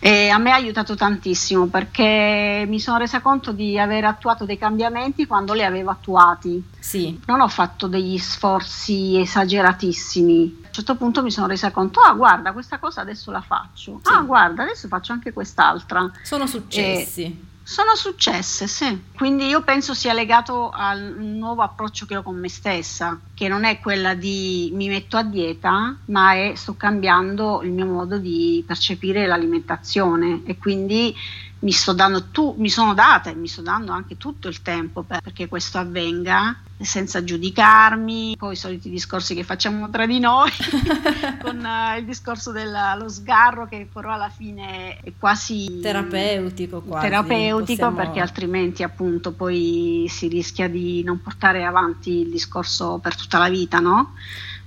E 0.00 0.28
a 0.28 0.38
me 0.38 0.50
ha 0.50 0.56
aiutato 0.56 0.96
tantissimo 0.96 1.66
perché 1.66 2.64
mi 2.66 2.80
sono 2.80 2.98
resa 2.98 3.20
conto 3.20 3.52
di 3.52 3.78
aver 3.78 4.04
attuato 4.04 4.44
dei 4.44 4.58
cambiamenti 4.58 5.26
quando 5.26 5.52
li 5.52 5.62
avevo 5.62 5.90
attuati. 5.90 6.62
Sì. 6.78 7.20
Non 7.26 7.40
ho 7.40 7.48
fatto 7.48 7.86
degli 7.86 8.18
sforzi 8.18 9.20
esageratissimi. 9.20 10.61
A 10.72 10.78
un 10.78 10.84
certo 10.86 10.96
punto 10.96 11.22
mi 11.22 11.30
sono 11.30 11.48
resa 11.48 11.70
conto, 11.70 12.00
ah 12.00 12.14
guarda, 12.14 12.52
questa 12.52 12.78
cosa 12.78 13.02
adesso 13.02 13.30
la 13.30 13.42
faccio. 13.42 14.00
Sì. 14.02 14.10
Ah 14.10 14.22
guarda, 14.22 14.62
adesso 14.62 14.88
faccio 14.88 15.12
anche 15.12 15.30
quest'altra. 15.30 16.10
Sono 16.22 16.46
successi. 16.46 17.24
E 17.24 17.50
sono 17.62 17.94
successe, 17.94 18.66
sì. 18.66 19.04
Quindi 19.14 19.46
io 19.46 19.62
penso 19.62 19.92
sia 19.92 20.14
legato 20.14 20.70
al 20.70 21.14
nuovo 21.18 21.60
approccio 21.60 22.06
che 22.06 22.16
ho 22.16 22.22
con 22.22 22.38
me 22.38 22.48
stessa, 22.48 23.20
che 23.34 23.48
non 23.48 23.64
è 23.64 23.80
quella 23.80 24.14
di 24.14 24.70
mi 24.72 24.88
metto 24.88 25.18
a 25.18 25.22
dieta, 25.22 25.94
ma 26.06 26.32
è 26.32 26.54
sto 26.56 26.74
cambiando 26.74 27.60
il 27.62 27.70
mio 27.70 27.86
modo 27.86 28.16
di 28.16 28.64
percepire 28.66 29.26
l'alimentazione 29.26 30.42
e 30.44 30.56
quindi 30.56 31.14
mi, 31.60 31.70
sto 31.70 31.92
dando 31.92 32.30
tu, 32.30 32.54
mi 32.58 32.68
sono 32.68 32.94
data 32.94 33.30
e 33.30 33.34
mi 33.34 33.46
sto 33.46 33.62
dando 33.62 33.92
anche 33.92 34.16
tutto 34.16 34.48
il 34.48 34.62
tempo 34.62 35.02
per, 35.02 35.20
perché 35.20 35.48
questo 35.48 35.78
avvenga 35.78 36.56
senza 36.80 37.22
giudicarmi, 37.22 38.36
poi 38.36 38.52
i 38.52 38.56
soliti 38.56 38.90
discorsi 38.90 39.34
che 39.34 39.44
facciamo 39.44 39.88
tra 39.90 40.06
di 40.06 40.18
noi, 40.18 40.50
con 41.42 41.58
uh, 41.58 41.98
il 41.98 42.04
discorso 42.04 42.52
dello 42.52 43.08
sgarro 43.08 43.66
che 43.66 43.88
però 43.92 44.12
alla 44.12 44.28
fine 44.30 44.98
è 45.02 45.12
quasi 45.18 45.80
terapeutico, 45.80 46.80
quasi, 46.80 47.08
terapeutico 47.08 47.64
possiamo... 47.64 47.96
perché 47.96 48.20
altrimenti 48.20 48.82
appunto 48.82 49.32
poi 49.32 50.06
si 50.08 50.28
rischia 50.28 50.68
di 50.68 51.02
non 51.02 51.20
portare 51.20 51.64
avanti 51.64 52.20
il 52.20 52.30
discorso 52.30 52.98
per 52.98 53.16
tutta 53.16 53.38
la 53.38 53.48
vita, 53.48 53.78
no? 53.78 54.14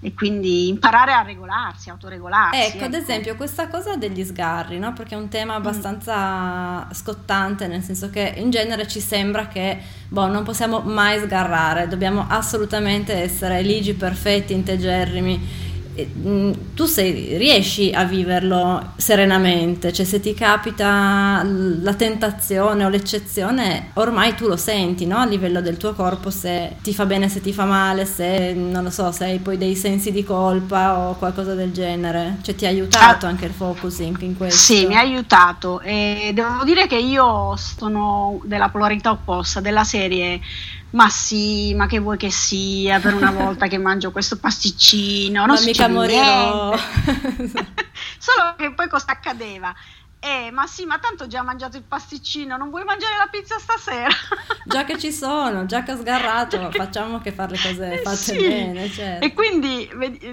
E 0.06 0.14
quindi 0.14 0.68
imparare 0.68 1.14
a 1.14 1.24
regolarsi, 1.24 1.90
autoregolarsi. 1.90 2.60
Ecco, 2.60 2.76
ecco. 2.76 2.86
ad 2.86 2.94
esempio, 2.94 3.36
questa 3.36 3.68
cosa 3.68 3.96
degli 3.96 4.24
sgarri, 4.24 4.78
no? 4.78 4.94
perché 4.94 5.16
è 5.16 5.18
un 5.18 5.30
tema 5.30 5.54
mm. 5.54 5.56
abbastanza 5.56 6.86
mm. 6.86 6.92
scottante, 6.92 7.66
nel 7.66 7.82
senso 7.82 8.12
che 8.12 8.36
in 8.38 8.52
genere 8.52 8.88
ci 8.88 9.00
sembra 9.00 9.48
che 9.48 9.80
boh, 10.08 10.28
non 10.28 10.44
possiamo 10.44 10.82
mai 10.82 11.20
sgarrare, 11.20 11.88
dobbiamo 11.88 12.24
assolutamente 12.30 13.14
essere 13.16 13.64
ligi, 13.64 13.96
perfetti, 13.96 14.54
integerrimi 14.54 15.65
tu 16.74 16.86
sei, 16.86 17.38
riesci 17.38 17.92
a 17.94 18.04
viverlo 18.04 18.94
serenamente, 18.98 19.94
cioè 19.94 20.06
se 20.06 20.20
ti 20.20 20.34
capita 20.34 21.42
la 21.44 21.94
tentazione 21.94 22.84
o 22.84 22.90
l'eccezione, 22.90 23.92
ormai 23.94 24.36
tu 24.36 24.48
lo 24.48 24.58
senti 24.58 25.06
no? 25.06 25.18
a 25.18 25.25
livello 25.25 25.62
del 25.62 25.78
tuo 25.78 25.94
corpo, 25.94 26.30
se 26.30 26.75
ti 26.82 26.94
fa 26.94 27.06
bene, 27.06 27.30
se 27.30 27.40
ti 27.42 27.54
fa 27.54 27.66
male, 27.66 28.06
se 28.06 28.54
non 28.54 28.84
lo 28.84 28.90
so, 28.90 29.12
se 29.12 29.25
hai 29.25 29.40
poi 29.40 29.58
dei 29.58 29.75
sensi 29.75 30.12
di 30.12 30.24
colpa 30.24 31.00
o 31.00 31.16
qualcosa 31.16 31.54
del 31.54 31.72
genere, 31.72 32.38
cioè 32.42 32.56
ti 32.56 32.66
ha 32.66 32.70
aiutato 32.70 33.25
ah, 33.25 33.30
anche 33.30 33.46
il 33.46 33.54
focusing 33.54 34.20
in 34.22 34.36
questo? 34.36 34.58
Sì, 34.58 34.86
mi 34.86 34.96
ha 34.96 35.00
aiutato 35.00 35.80
e 35.80 36.32
devo 36.34 36.64
dire 36.64 36.88
che 36.88 36.98
io 36.98 37.56
sono 37.56 38.42
della 38.44 38.70
polarità 38.70 39.12
opposta, 39.12 39.62
della 39.62 39.84
serie 39.84 40.42
ma 40.96 41.10
sì, 41.10 41.74
ma 41.75 41.88
che 41.88 42.00
vuoi 42.00 42.16
che 42.16 42.32
sia 42.32 43.02
per 43.02 43.14
una 43.14 43.30
volta 43.32 43.68
che 43.68 43.78
mangio 43.78 44.12
questo 44.12 44.38
pasticcino? 44.38 45.46
Non 45.46 45.56
ma 45.56 45.62
mica 45.62 45.90
morirò. 45.90 46.74
Solo 48.18 48.56
che 48.58 48.74
poi 48.74 48.88
cosa 48.88 49.12
accadeva? 49.12 49.75
Eh, 50.25 50.50
ma 50.50 50.65
sì, 50.65 50.86
ma 50.86 50.98
tanto 50.98 51.25
ho 51.25 51.27
già 51.27 51.44
mangiato 51.44 51.77
il 51.77 51.84
pasticcino, 51.84 52.58
non 52.58 52.72
vuoi 52.72 52.84
mangiare 52.84 53.15
la 53.15 53.27
pizza 53.29 53.60
stasera? 53.60 54.10
già 54.65 54.84
che 54.84 54.98
ci 54.98 55.12
sono, 55.12 55.67
già 55.67 55.84
che 55.84 55.91
ho 55.91 55.98
sgarrato, 55.98 56.72
facciamo 56.74 57.20
che 57.20 57.32
fare 57.32 57.51
le 57.51 57.60
cose 57.62 57.94
eh, 57.94 57.98
fatte 58.01 58.15
sì. 58.17 58.38
bene. 58.38 58.89
Certo. 58.89 59.24
E 59.24 59.34
quindi 59.36 59.88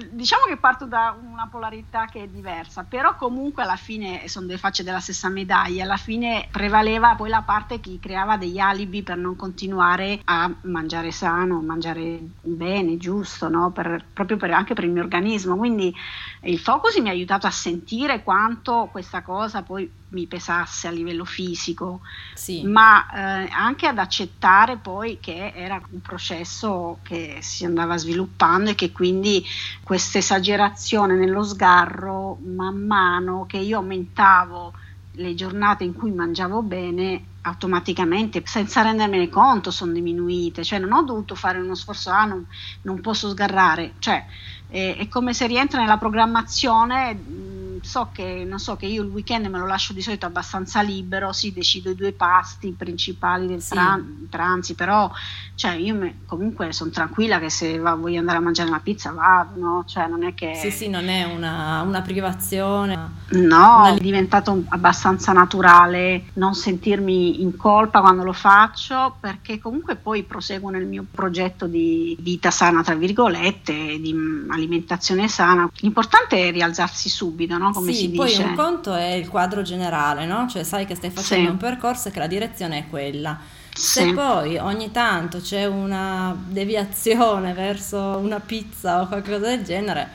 diciamo 0.09 0.45
che 0.45 0.57
parto 0.57 0.85
da 0.85 1.15
una 1.21 1.47
polarità 1.47 2.07
che 2.07 2.23
è 2.23 2.27
diversa, 2.27 2.83
però 2.89 3.15
comunque 3.15 3.61
alla 3.61 3.75
fine 3.75 4.27
sono 4.27 4.47
due 4.47 4.57
facce 4.57 4.81
della 4.81 4.99
stessa 4.99 5.29
medaglia, 5.29 5.83
alla 5.83 5.97
fine 5.97 6.47
prevaleva 6.49 7.13
poi 7.13 7.29
la 7.29 7.43
parte 7.43 7.79
che 7.79 7.99
creava 8.01 8.35
degli 8.35 8.57
alibi 8.57 9.03
per 9.03 9.17
non 9.17 9.35
continuare 9.35 10.21
a 10.23 10.51
mangiare 10.61 11.11
sano, 11.11 11.61
mangiare 11.61 12.19
bene, 12.41 12.97
giusto, 12.97 13.47
no? 13.47 13.69
per, 13.69 14.03
proprio 14.11 14.37
per, 14.37 14.49
anche 14.49 14.73
per 14.73 14.85
il 14.85 14.91
mio 14.91 15.03
organismo. 15.03 15.55
Quindi 15.55 15.93
il 16.41 16.57
focus 16.57 16.97
mi 16.97 17.09
ha 17.09 17.11
aiutato 17.11 17.45
a 17.45 17.51
sentire 17.51 18.23
quanto 18.23 18.89
questa 18.91 19.21
cosa 19.21 19.61
poi 19.61 19.82
mi 20.13 20.27
pesasse 20.27 20.87
a 20.87 20.91
livello 20.91 21.25
fisico, 21.25 22.01
sì. 22.33 22.63
ma 22.63 23.45
eh, 23.45 23.49
anche 23.51 23.87
ad 23.87 23.97
accettare 23.97 24.77
poi 24.77 25.19
che 25.19 25.51
era 25.55 25.81
un 25.91 26.01
processo 26.01 26.99
che 27.03 27.39
si 27.41 27.65
andava 27.65 27.97
sviluppando 27.97 28.71
e 28.71 28.75
che 28.75 28.91
quindi 28.91 29.43
questa 29.83 30.19
esagerazione 30.19 31.15
nello 31.15 31.43
sgarro, 31.43 32.37
man 32.43 32.85
mano 32.85 33.45
che 33.47 33.57
io 33.57 33.77
aumentavo 33.77 34.73
le 35.15 35.35
giornate 35.35 35.83
in 35.83 35.93
cui 35.93 36.11
mangiavo 36.11 36.61
bene, 36.61 37.23
automaticamente, 37.41 38.41
senza 38.45 38.81
rendermene 38.81 39.29
conto, 39.29 39.69
sono 39.69 39.91
diminuite, 39.91 40.63
cioè 40.63 40.79
non 40.79 40.93
ho 40.93 41.03
dovuto 41.03 41.35
fare 41.35 41.59
uno 41.59 41.75
sforzo, 41.75 42.09
ah 42.09 42.25
non, 42.25 42.45
non 42.83 43.01
posso 43.01 43.29
sgarrare, 43.29 43.93
cioè 43.99 44.25
è, 44.69 44.95
è 44.97 45.07
come 45.07 45.33
se 45.33 45.45
rientra 45.45 45.79
nella 45.79 45.97
programmazione 45.97 47.61
so 47.83 48.09
che, 48.13 48.45
non 48.47 48.59
so, 48.59 48.75
che 48.75 48.85
io 48.85 49.03
il 49.03 49.09
weekend 49.09 49.45
me 49.47 49.59
lo 49.59 49.65
lascio 49.65 49.93
di 49.93 50.01
solito 50.01 50.25
abbastanza 50.25 50.81
libero, 50.81 51.33
sì, 51.33 51.51
decido 51.51 51.89
i 51.89 51.95
due 51.95 52.13
pasti 52.13 52.73
principali 52.77 53.47
del 53.47 53.61
sì. 53.61 53.73
pran- 53.73 54.27
pranzi, 54.29 54.73
però 54.73 55.11
cioè, 55.55 55.73
io 55.73 55.93
me, 55.93 56.19
comunque 56.25 56.71
sono 56.73 56.89
tranquilla 56.89 57.39
che 57.39 57.49
se 57.49 57.77
va, 57.77 57.93
voglio 57.93 58.19
andare 58.19 58.37
a 58.37 58.41
mangiare 58.41 58.69
una 58.69 58.79
pizza 58.79 59.11
vado, 59.11 59.59
no? 59.59 59.83
Cioè, 59.85 60.07
non 60.07 60.23
è 60.23 60.33
che... 60.33 60.55
Sì, 60.55 60.71
sì, 60.71 60.89
non 60.89 61.07
è 61.09 61.25
una, 61.25 61.81
una 61.81 62.01
privazione. 62.01 62.95
No, 63.29 63.77
una... 63.79 63.93
è 63.93 63.99
diventato 63.99 64.63
abbastanza 64.69 65.31
naturale 65.31 66.25
non 66.33 66.55
sentirmi 66.55 67.41
in 67.41 67.55
colpa 67.55 68.01
quando 68.01 68.23
lo 68.23 68.33
faccio, 68.33 69.17
perché 69.19 69.59
comunque 69.59 69.95
poi 69.95 70.23
proseguo 70.23 70.69
nel 70.69 70.85
mio 70.85 71.05
progetto 71.09 71.67
di 71.67 72.17
vita 72.19 72.49
sana, 72.49 72.81
tra 72.81 72.95
virgolette, 72.95 73.99
di 73.99 74.15
alimentazione 74.49 75.27
sana. 75.27 75.69
L'importante 75.75 76.47
è 76.47 76.51
rialzarsi 76.51 77.09
subito, 77.09 77.57
no? 77.57 77.72
Come 77.73 77.91
sì, 77.91 77.99
si 77.99 78.09
poi 78.11 78.27
dice. 78.27 78.43
un 78.43 78.55
conto 78.55 78.93
è 78.93 79.11
il 79.11 79.27
quadro 79.27 79.61
generale, 79.61 80.25
no? 80.25 80.47
Cioè 80.47 80.63
sai 80.63 80.85
che 80.85 80.95
stai 80.95 81.09
facendo 81.09 81.45
sì. 81.45 81.51
un 81.51 81.57
percorso 81.57 82.07
e 82.07 82.11
che 82.11 82.19
la 82.19 82.27
direzione 82.27 82.79
è 82.79 82.87
quella. 82.89 83.37
Se 83.75 84.03
sì. 84.03 84.13
poi 84.13 84.57
ogni 84.57 84.91
tanto 84.91 85.39
c'è 85.39 85.65
una 85.65 86.35
deviazione 86.47 87.53
verso 87.53 87.97
una 88.21 88.39
pizza 88.39 89.01
o 89.01 89.07
qualcosa 89.07 89.47
del 89.47 89.63
genere, 89.63 90.09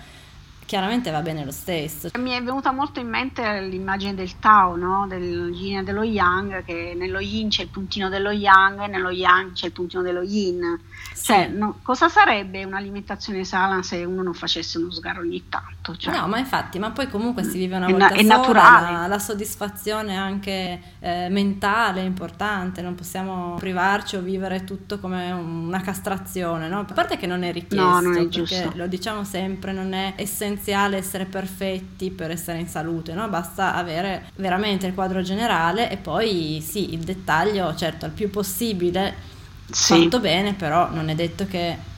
chiaramente 0.68 1.10
va 1.10 1.22
bene 1.22 1.46
lo 1.46 1.50
stesso. 1.50 2.10
Mi 2.18 2.32
è 2.32 2.42
venuta 2.42 2.72
molto 2.72 3.00
in 3.00 3.08
mente 3.08 3.62
l'immagine 3.62 4.14
del 4.14 4.38
Tao, 4.38 4.76
no? 4.76 5.06
del 5.08 5.50
yin 5.50 5.78
e 5.78 5.82
dello 5.82 6.02
yang, 6.02 6.62
che 6.62 6.94
nello 6.94 7.20
yin 7.20 7.48
c'è 7.48 7.62
il 7.62 7.68
puntino 7.68 8.10
dello 8.10 8.30
yang 8.30 8.82
e 8.82 8.86
nello 8.86 9.08
yang 9.08 9.52
c'è 9.52 9.66
il 9.66 9.72
puntino 9.72 10.02
dello 10.02 10.20
yin. 10.20 10.78
Sì. 11.14 11.24
Cioè, 11.24 11.48
no, 11.48 11.78
cosa 11.82 12.10
sarebbe 12.10 12.64
un'alimentazione 12.64 13.44
sana 13.44 13.82
se 13.82 14.04
uno 14.04 14.22
non 14.22 14.34
facesse 14.34 14.76
uno 14.76 14.90
sgarro 14.90 15.22
ogni 15.22 15.48
tanto? 15.48 15.96
Cioè, 15.96 16.14
no, 16.14 16.28
ma 16.28 16.38
infatti, 16.38 16.78
ma 16.78 16.90
poi 16.90 17.08
comunque 17.08 17.44
si 17.44 17.56
vive 17.56 17.76
una 17.76 17.86
è 17.86 17.90
volta 17.90 18.08
na- 18.10 18.14
è 18.14 18.22
sola, 18.22 18.36
naturale. 18.36 18.92
La, 18.92 19.06
la, 19.06 19.18
soddisfazione 19.18 20.16
anche 20.18 20.80
eh, 20.98 21.28
mentale 21.30 22.02
è 22.02 22.04
importante, 22.04 22.82
non 22.82 22.94
possiamo 22.94 23.54
privarci 23.54 24.16
o 24.16 24.20
vivere 24.20 24.64
tutto 24.64 24.98
come 25.00 25.30
una 25.32 25.80
castrazione, 25.80 26.68
no? 26.68 26.80
A 26.80 26.92
parte 26.92 27.16
che 27.16 27.26
non 27.26 27.42
è 27.42 27.52
richiesto, 27.52 27.82
no, 27.82 28.00
non 28.00 28.18
è 28.18 28.28
giusto. 28.28 28.70
lo 28.74 28.86
diciamo 28.86 29.24
sempre, 29.24 29.72
non 29.72 29.94
è 29.94 30.12
essenziale 30.16 30.56
essenziale 30.58 30.96
essere 30.96 31.24
perfetti 31.24 32.10
per 32.10 32.32
essere 32.32 32.58
in 32.58 32.66
salute, 32.66 33.14
no? 33.14 33.28
basta 33.28 33.74
avere 33.74 34.30
veramente 34.36 34.86
il 34.86 34.94
quadro 34.94 35.22
generale 35.22 35.90
e 35.90 35.96
poi 35.96 36.62
sì, 36.66 36.92
il 36.92 37.00
dettaglio, 37.00 37.74
certo, 37.76 38.04
al 38.04 38.10
più 38.10 38.28
possibile 38.28 39.14
sì. 39.70 40.02
fatto 40.02 40.18
bene, 40.20 40.54
però 40.54 40.90
non 40.90 41.08
è 41.08 41.14
detto 41.14 41.46
che 41.46 41.96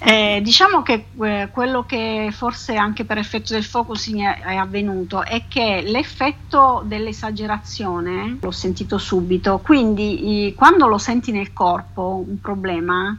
eh, 0.00 0.40
diciamo 0.42 0.82
che 0.82 1.06
eh, 1.22 1.48
quello 1.52 1.84
che 1.84 2.30
forse 2.32 2.74
anche 2.74 3.04
per 3.04 3.16
effetto 3.16 3.52
del 3.52 3.64
focusing 3.64 4.20
è, 4.20 4.40
è, 4.40 4.56
avvenuto 4.56 5.22
è 5.22 5.44
che 5.48 5.82
l'effetto 5.86 6.82
dell'esagerazione 6.84 8.38
l'ho 8.40 8.50
sentito 8.50 8.98
subito, 8.98 9.60
quindi 9.62 10.46
i, 10.46 10.54
quando 10.54 10.88
lo 10.88 10.98
senti 10.98 11.30
nel 11.30 11.52
corpo 11.52 12.24
un 12.26 12.40
problema, 12.40 13.16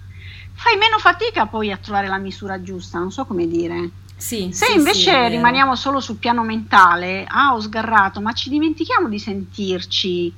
fai 0.54 0.78
meno 0.78 0.98
fatica 1.00 1.46
poi 1.46 1.72
a 1.72 1.78
trovare 1.78 2.08
la 2.08 2.18
misura 2.18 2.62
giusta, 2.62 3.00
non 3.00 3.12
so 3.12 3.26
come 3.26 3.48
dire. 3.48 3.90
Sì, 4.16 4.50
Se 4.52 4.66
sì, 4.66 4.78
invece 4.78 5.12
sì, 5.12 5.28
rimaniamo 5.30 5.76
solo 5.76 6.00
sul 6.00 6.18
piano 6.18 6.44
mentale, 6.44 7.26
ah 7.28 7.54
ho 7.54 7.60
sgarrato, 7.60 8.22
ma 8.22 8.32
ci 8.34 8.50
dimentichiamo 8.50 9.10
di 9.10 9.20
sentirci. 9.20 10.34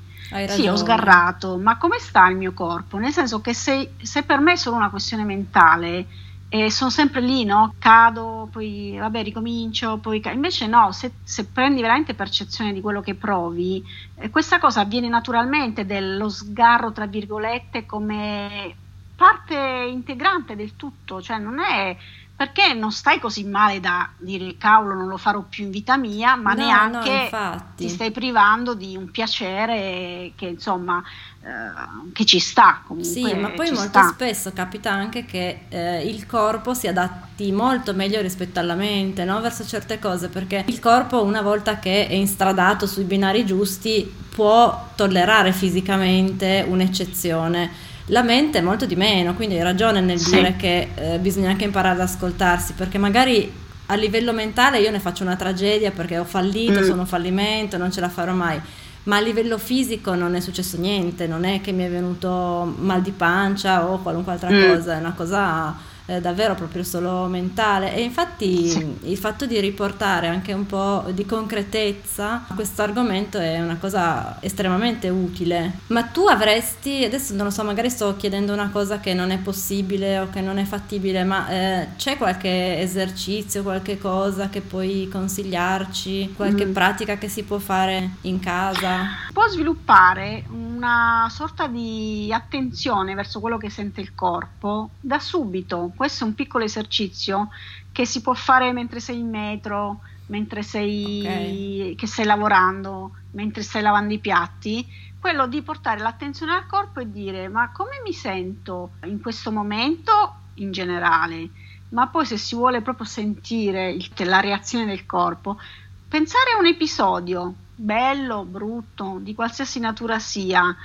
Sì, 0.47 0.67
ho 0.67 0.75
sgarrato, 0.75 1.57
ma 1.57 1.77
come 1.77 1.99
sta 1.99 2.27
il 2.27 2.35
mio 2.35 2.51
corpo? 2.51 2.97
Nel 2.97 3.13
senso 3.13 3.39
che 3.39 3.53
se, 3.53 3.93
se 4.01 4.23
per 4.23 4.39
me 4.39 4.53
è 4.53 4.55
solo 4.57 4.75
una 4.75 4.89
questione 4.89 5.23
mentale, 5.23 6.05
e 6.49 6.71
sono 6.71 6.89
sempre 6.89 7.19
lì, 7.19 7.43
no? 7.43 7.75
Cado, 7.77 8.47
poi 8.51 8.95
vabbè, 8.97 9.21
ricomincio, 9.23 9.97
poi 9.97 10.21
ca- 10.21 10.31
invece 10.31 10.67
no, 10.67 10.91
se, 10.93 11.11
se, 11.23 11.45
prendi 11.45 11.81
veramente 11.81 12.13
percezione 12.13 12.71
di 12.71 12.79
quello 12.79 13.01
che 13.01 13.15
provi, 13.15 13.83
eh, 14.15 14.29
questa 14.29 14.57
cosa 14.57 14.81
avviene 14.81 15.09
naturalmente 15.09 15.85
dello 15.85 16.29
sgarro, 16.29 16.91
tra 16.93 17.05
virgolette, 17.05 17.85
come 17.85 18.75
parte 19.15 19.55
integrante 19.89 20.55
del 20.55 20.75
tutto, 20.77 21.21
cioè 21.21 21.37
non 21.37 21.59
è 21.59 21.97
perché 22.37 22.73
non 22.73 22.91
stai 22.91 23.19
così 23.19 23.43
male 23.45 23.79
da 23.79 24.07
dire 24.15 24.57
cavolo 24.59 24.93
non 24.93 25.07
lo 25.07 25.17
farò 25.17 25.41
più 25.41 25.63
in 25.63 25.71
vita 25.71 25.97
mia, 25.97 26.35
ma 26.35 26.53
no, 26.53 26.65
neanche 26.65 27.29
no, 27.31 27.71
ti 27.75 27.89
stai 27.89 28.11
privando 28.11 28.75
di 28.75 28.95
un 28.95 29.09
piacere 29.09 30.33
che 30.35 30.45
insomma 30.45 31.03
eh, 31.41 32.11
che 32.13 32.25
ci 32.25 32.37
sta 32.37 32.83
comunque. 32.85 33.11
Sì, 33.11 33.33
ma 33.33 33.49
poi 33.49 33.71
molto 33.71 33.87
sta. 33.87 34.09
spesso 34.09 34.53
capita 34.53 34.91
anche 34.91 35.25
che 35.25 35.61
eh, 35.69 36.07
il 36.07 36.27
corpo 36.27 36.75
si 36.75 36.87
adatti 36.87 37.51
molto 37.51 37.95
meglio 37.95 38.21
rispetto 38.21 38.59
alla 38.59 38.75
mente, 38.75 39.23
no? 39.25 39.41
verso 39.41 39.65
certe 39.65 39.97
cose, 39.97 40.29
perché 40.29 40.63
il 40.67 40.79
corpo 40.79 41.23
una 41.23 41.41
volta 41.41 41.79
che 41.79 42.05
è 42.05 42.13
instradato 42.13 42.85
sui 42.85 43.05
binari 43.05 43.47
giusti 43.47 44.13
può 44.29 44.89
tollerare 44.95 45.53
fisicamente 45.53 46.63
un'eccezione 46.67 47.86
la 48.07 48.23
mente 48.23 48.61
molto 48.61 48.85
di 48.85 48.95
meno, 48.95 49.33
quindi 49.33 49.55
hai 49.55 49.63
ragione 49.63 50.01
nel 50.01 50.19
sì. 50.19 50.35
dire 50.35 50.55
che 50.55 50.89
eh, 50.95 51.19
bisogna 51.19 51.49
anche 51.49 51.65
imparare 51.65 51.95
ad 51.95 52.01
ascoltarsi, 52.01 52.73
perché 52.73 52.97
magari 52.97 53.51
a 53.87 53.95
livello 53.95 54.33
mentale 54.33 54.79
io 54.79 54.91
ne 54.91 54.99
faccio 54.99 55.23
una 55.23 55.35
tragedia 55.35 55.91
perché 55.91 56.17
ho 56.17 56.25
fallito, 56.25 56.81
mm. 56.81 56.83
sono 56.83 57.01
un 57.01 57.07
fallimento, 57.07 57.77
non 57.77 57.91
ce 57.91 58.01
la 58.01 58.09
farò 58.09 58.33
mai. 58.33 58.59
Ma 59.03 59.17
a 59.17 59.21
livello 59.21 59.57
fisico 59.57 60.15
non 60.15 60.35
è 60.35 60.41
successo 60.41 60.77
niente, 60.77 61.27
non 61.27 61.45
è 61.45 61.61
che 61.61 61.71
mi 61.71 61.83
è 61.83 61.89
venuto 61.89 62.75
mal 62.79 63.01
di 63.01 63.11
pancia 63.11 63.87
o 63.87 63.99
qualunque 63.99 64.33
altra 64.33 64.49
mm. 64.49 64.67
cosa, 64.67 64.95
è 64.95 64.99
una 64.99 65.13
cosa 65.13 65.75
eh, 66.07 66.21
davvero 66.21 66.55
proprio 66.55 66.83
solo 66.83 67.25
mentale 67.25 67.93
e 67.93 68.01
infatti 68.01 68.69
sì. 68.69 68.97
il 69.03 69.17
fatto 69.17 69.45
di 69.45 69.59
riportare 69.59 70.27
anche 70.27 70.53
un 70.53 70.65
po' 70.65 71.05
di 71.11 71.25
concretezza 71.25 72.45
a 72.47 72.55
questo 72.55 72.81
argomento 72.81 73.37
è 73.37 73.59
una 73.61 73.77
cosa 73.77 74.37
estremamente 74.39 75.09
utile. 75.09 75.79
Ma 75.87 76.03
tu 76.03 76.25
avresti, 76.27 77.03
adesso 77.03 77.33
non 77.35 77.45
lo 77.45 77.51
so, 77.51 77.63
magari 77.63 77.89
sto 77.89 78.15
chiedendo 78.15 78.53
una 78.53 78.69
cosa 78.69 78.99
che 78.99 79.13
non 79.13 79.31
è 79.31 79.37
possibile 79.37 80.19
o 80.19 80.29
che 80.29 80.41
non 80.41 80.57
è 80.57 80.63
fattibile, 80.63 81.23
ma 81.23 81.49
eh, 81.49 81.87
c'è 81.97 82.17
qualche 82.17 82.79
esercizio, 82.79 83.63
qualche 83.63 83.97
cosa 83.97 84.49
che 84.49 84.61
puoi 84.61 85.09
consigliarci, 85.11 86.33
qualche 86.35 86.65
mm. 86.65 86.73
pratica 86.73 87.17
che 87.17 87.27
si 87.27 87.43
può 87.43 87.57
fare 87.57 88.11
in 88.21 88.39
casa? 88.39 89.07
Può 89.33 89.47
sviluppare 89.47 90.45
una 90.49 91.27
sorta 91.29 91.67
di 91.67 92.31
attenzione 92.31 93.13
verso 93.13 93.41
quello 93.41 93.57
che 93.57 93.69
sente 93.69 93.99
il 93.99 94.15
corpo 94.15 94.91
da 94.99 95.19
subito 95.19 95.91
questo 95.97 96.23
è 96.23 96.27
un 96.27 96.35
piccolo 96.35 96.63
esercizio 96.63 97.49
che 97.91 98.05
si 98.05 98.21
può 98.21 98.33
fare 98.33 98.71
mentre 98.71 99.01
sei 99.01 99.19
in 99.19 99.29
metro, 99.29 99.99
mentre 100.27 100.63
sei, 100.63 101.19
okay. 101.19 101.95
che 101.95 102.07
stai 102.07 102.23
lavorando, 102.23 103.11
mentre 103.31 103.63
stai 103.63 103.81
lavando 103.81 104.13
i 104.13 104.19
piatti, 104.19 104.85
quello 105.19 105.47
di 105.47 105.61
portare 105.61 105.99
l'attenzione 105.99 106.53
al 106.53 106.67
corpo 106.67 107.01
e 107.01 107.11
dire 107.11 107.49
ma 107.49 107.71
come 107.71 108.01
mi 108.05 108.13
sento 108.13 108.91
in 109.05 109.19
questo 109.19 109.51
momento 109.51 110.35
in 110.55 110.71
generale, 110.71 111.49
ma 111.89 112.07
poi 112.07 112.25
se 112.25 112.37
si 112.37 112.55
vuole 112.55 112.81
proprio 112.81 113.05
sentire 113.05 113.91
il, 113.91 114.09
la 114.17 114.39
reazione 114.39 114.85
del 114.85 115.05
corpo, 115.05 115.59
pensare 116.07 116.51
a 116.51 116.59
un 116.59 116.67
episodio 116.67 117.53
bello, 117.75 118.43
brutto, 118.43 119.19
di 119.21 119.35
qualsiasi 119.35 119.79
natura 119.79 120.17
sia, 120.19 120.75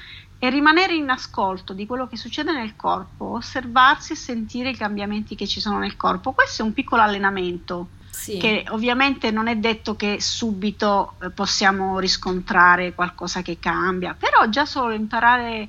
e 0.45 0.51
rimanere 0.51 0.97
in 0.97 1.09
ascolto 1.09 1.73
di 1.73 1.87
quello 1.87 2.09
che 2.09 2.17
succede 2.17 2.51
nel 2.51 2.75
corpo, 2.75 3.35
osservarsi 3.35 4.15
e 4.15 4.17
sentire 4.17 4.71
i 4.71 4.77
cambiamenti 4.77 5.37
che 5.37 5.47
ci 5.47 5.61
sono 5.61 5.79
nel 5.79 5.97
corpo. 5.97 6.33
Questo 6.33 6.63
è 6.63 6.65
un 6.65 6.73
piccolo 6.73 7.01
allenamento 7.01 7.91
sì. 8.11 8.39
che 8.39 8.65
ovviamente 8.71 9.31
non 9.31 9.47
è 9.47 9.55
detto 9.55 9.95
che 9.95 10.21
subito 10.21 11.15
eh, 11.23 11.31
possiamo 11.31 12.01
riscontrare 12.01 12.93
qualcosa 12.93 13.41
che 13.41 13.61
cambia, 13.61 14.17
però 14.19 14.49
già 14.49 14.67
solo 14.67 14.93
imparare 14.95 15.69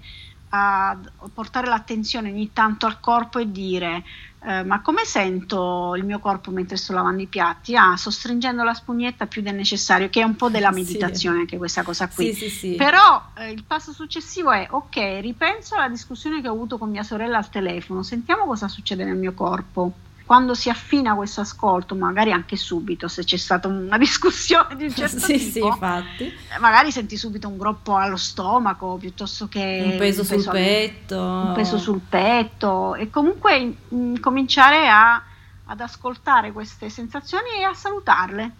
a 0.55 0.95
portare 1.33 1.67
l'attenzione 1.67 2.29
ogni 2.29 2.53
tanto 2.53 2.85
al 2.85 2.99
corpo 2.99 3.39
e 3.39 3.51
dire 3.51 4.03
eh, 4.45 4.63
ma 4.63 4.81
come 4.81 5.05
sento 5.05 5.95
il 5.95 6.03
mio 6.03 6.19
corpo 6.19 6.51
mentre 6.51 6.75
sto 6.75 6.93
lavando 6.93 7.21
i 7.21 7.27
piatti? 7.27 7.75
Ah, 7.75 7.95
sto 7.95 8.11
stringendo 8.11 8.63
la 8.63 8.73
spugnetta 8.73 9.25
più 9.25 9.41
del 9.41 9.55
necessario, 9.55 10.09
che 10.09 10.19
è 10.19 10.23
un 10.23 10.35
po' 10.35 10.49
della 10.49 10.71
meditazione 10.71 11.37
sì. 11.37 11.41
anche 11.41 11.57
questa 11.57 11.81
cosa 11.83 12.09
qui. 12.09 12.33
Sì, 12.33 12.49
sì, 12.49 12.75
Però 12.75 13.29
eh, 13.37 13.51
il 13.51 13.63
passo 13.63 13.93
successivo 13.93 14.51
è, 14.51 14.67
ok, 14.69 15.19
ripenso 15.21 15.75
alla 15.75 15.87
discussione 15.87 16.41
che 16.41 16.49
ho 16.49 16.53
avuto 16.53 16.77
con 16.77 16.89
mia 16.89 17.03
sorella 17.03 17.37
al 17.37 17.49
telefono, 17.49 18.03
sentiamo 18.03 18.45
cosa 18.45 18.67
succede 18.67 19.05
nel 19.05 19.15
mio 19.15 19.33
corpo 19.33 19.93
quando 20.25 20.53
si 20.53 20.69
affina 20.69 21.15
questo 21.15 21.41
ascolto, 21.41 21.95
magari 21.95 22.31
anche 22.31 22.55
subito, 22.55 23.07
se 23.07 23.23
c'è 23.23 23.37
stata 23.37 23.67
una 23.67 23.97
discussione 23.99 24.75
di 24.75 24.85
un 24.85 24.95
certo 24.95 25.19
sì, 25.19 25.51
tipo, 25.51 25.77
sì. 26.17 26.23
Eh, 26.25 26.59
magari 26.59 26.91
senti 26.91 27.17
subito 27.17 27.47
un 27.47 27.57
groppo 27.57 27.95
allo 27.95 28.15
stomaco 28.15 28.95
piuttosto 28.95 29.47
che 29.47 29.81
un 29.83 29.97
peso, 29.97 30.21
un 30.21 30.27
peso 30.27 30.41
sul 30.41 30.51
petto, 30.51 31.19
un 31.19 31.53
peso 31.53 31.77
sul 31.77 32.01
petto 32.07 32.95
e 32.95 33.09
comunque 33.09 33.57
in, 33.57 33.75
in, 33.89 34.19
cominciare 34.19 34.87
a, 34.87 35.21
ad 35.65 35.79
ascoltare 35.79 36.51
queste 36.51 36.89
sensazioni 36.89 37.49
e 37.59 37.63
a 37.63 37.73
salutarle. 37.73 38.51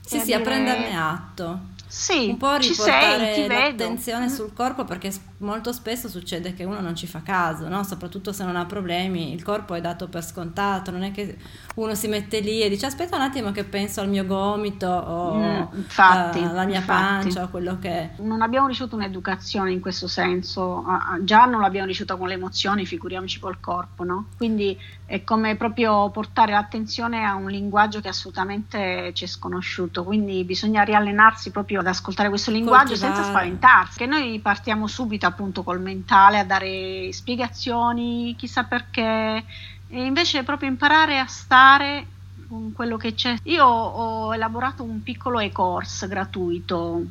Sì, 0.00 0.18
sì, 0.18 0.26
dire... 0.26 0.38
a 0.38 0.40
prenderne 0.40 0.98
atto. 0.98 1.60
Sì, 1.94 2.30
un 2.30 2.38
po' 2.38 2.56
riportare 2.56 3.34
sei, 3.34 3.46
l'attenzione 3.46 4.28
sul 4.28 4.52
corpo 4.52 4.84
perché 4.84 5.12
molto 5.38 5.72
spesso 5.72 6.08
succede 6.08 6.52
che 6.52 6.64
uno 6.64 6.80
non 6.80 6.96
ci 6.96 7.06
fa 7.06 7.22
caso, 7.22 7.68
no? 7.68 7.84
soprattutto 7.84 8.32
se 8.32 8.42
non 8.42 8.56
ha 8.56 8.66
problemi, 8.66 9.32
il 9.32 9.44
corpo 9.44 9.74
è 9.74 9.80
dato 9.80 10.08
per 10.08 10.24
scontato, 10.24 10.90
non 10.90 11.04
è 11.04 11.12
che 11.12 11.38
uno 11.76 11.94
si 11.94 12.08
mette 12.08 12.40
lì 12.40 12.62
e 12.62 12.68
dice 12.68 12.86
aspetta 12.86 13.14
un 13.14 13.22
attimo 13.22 13.52
che 13.52 13.62
penso 13.62 14.00
al 14.00 14.08
mio 14.08 14.26
gomito 14.26 14.88
o 14.88 15.36
mm, 15.36 15.62
infatti, 15.76 16.40
alla 16.40 16.64
mia 16.64 16.80
infatti. 16.80 17.22
pancia 17.22 17.44
o 17.44 17.48
quello 17.48 17.78
che 17.78 17.88
è. 17.88 18.10
Non 18.18 18.42
abbiamo 18.42 18.66
ricevuto 18.66 18.96
un'educazione 18.96 19.70
in 19.70 19.80
questo 19.80 20.08
senso, 20.08 20.84
già 21.20 21.44
non 21.44 21.60
l'abbiamo 21.60 21.86
ricevuta 21.86 22.16
con 22.16 22.26
le 22.26 22.34
emozioni, 22.34 22.84
figuriamoci 22.86 23.38
col 23.38 23.60
corpo, 23.60 24.02
no? 24.02 24.26
quindi 24.36 24.76
è 25.06 25.22
come 25.22 25.54
proprio 25.56 26.08
portare 26.10 26.52
l'attenzione 26.52 27.24
a 27.24 27.34
un 27.34 27.50
linguaggio 27.50 28.00
che 28.00 28.08
assolutamente 28.08 29.12
ci 29.12 29.24
è 29.24 29.26
sconosciuto, 29.26 30.02
quindi 30.02 30.44
bisogna 30.44 30.82
riallenarsi 30.82 31.50
proprio 31.50 31.80
ad 31.80 31.86
ascoltare 31.86 32.30
questo 32.30 32.50
linguaggio 32.50 32.92
Coltivare. 32.92 33.14
senza 33.14 33.28
spaventarsi, 33.28 33.98
che 33.98 34.06
noi 34.06 34.38
partiamo 34.40 34.86
subito 34.86 35.26
appunto 35.26 35.62
col 35.62 35.80
mentale 35.80 36.38
a 36.38 36.44
dare 36.44 37.12
spiegazioni, 37.12 38.34
chissà 38.38 38.64
perché, 38.64 39.44
e 39.88 40.04
invece 40.04 40.42
proprio 40.42 40.70
imparare 40.70 41.18
a 41.18 41.26
stare 41.26 42.06
con 42.48 42.72
quello 42.72 42.96
che 42.96 43.14
c'è. 43.14 43.36
Io 43.44 43.64
ho 43.64 44.34
elaborato 44.34 44.82
un 44.82 45.02
piccolo 45.02 45.38
e-course 45.38 46.08
gratuito 46.08 47.02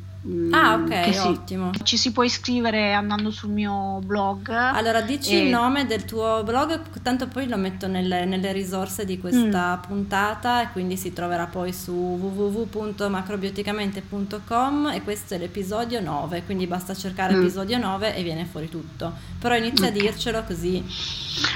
Ah, 0.52 0.74
ok, 0.74 1.12
si, 1.12 1.18
ottimo. 1.18 1.70
Ci 1.82 1.98
si 1.98 2.10
può 2.10 2.22
iscrivere 2.22 2.94
andando 2.94 3.30
sul 3.30 3.50
mio 3.50 3.98
blog. 4.02 4.48
Allora, 4.48 5.02
dici 5.02 5.34
e... 5.34 5.44
il 5.44 5.50
nome 5.50 5.84
del 5.84 6.06
tuo 6.06 6.40
blog, 6.42 6.80
tanto 7.02 7.28
poi 7.28 7.46
lo 7.46 7.58
metto 7.58 7.88
nelle, 7.88 8.24
nelle 8.24 8.52
risorse 8.52 9.04
di 9.04 9.20
questa 9.20 9.76
mm. 9.76 9.80
puntata 9.86 10.62
e 10.62 10.70
quindi 10.72 10.96
si 10.96 11.12
troverà 11.12 11.44
poi 11.46 11.74
su 11.74 11.92
www.macrobioticamente.com 11.92 14.92
e 14.94 15.02
questo 15.02 15.34
è 15.34 15.38
l'episodio 15.38 16.00
9, 16.00 16.44
quindi 16.44 16.66
basta 16.66 16.94
cercare 16.94 17.34
mm. 17.34 17.40
episodio 17.40 17.76
9 17.76 18.16
e 18.16 18.22
viene 18.22 18.46
fuori 18.46 18.70
tutto. 18.70 19.12
Però 19.38 19.54
inizia 19.54 19.88
okay. 19.88 19.98
a 19.98 20.02
dircelo 20.02 20.42
così. 20.44 20.82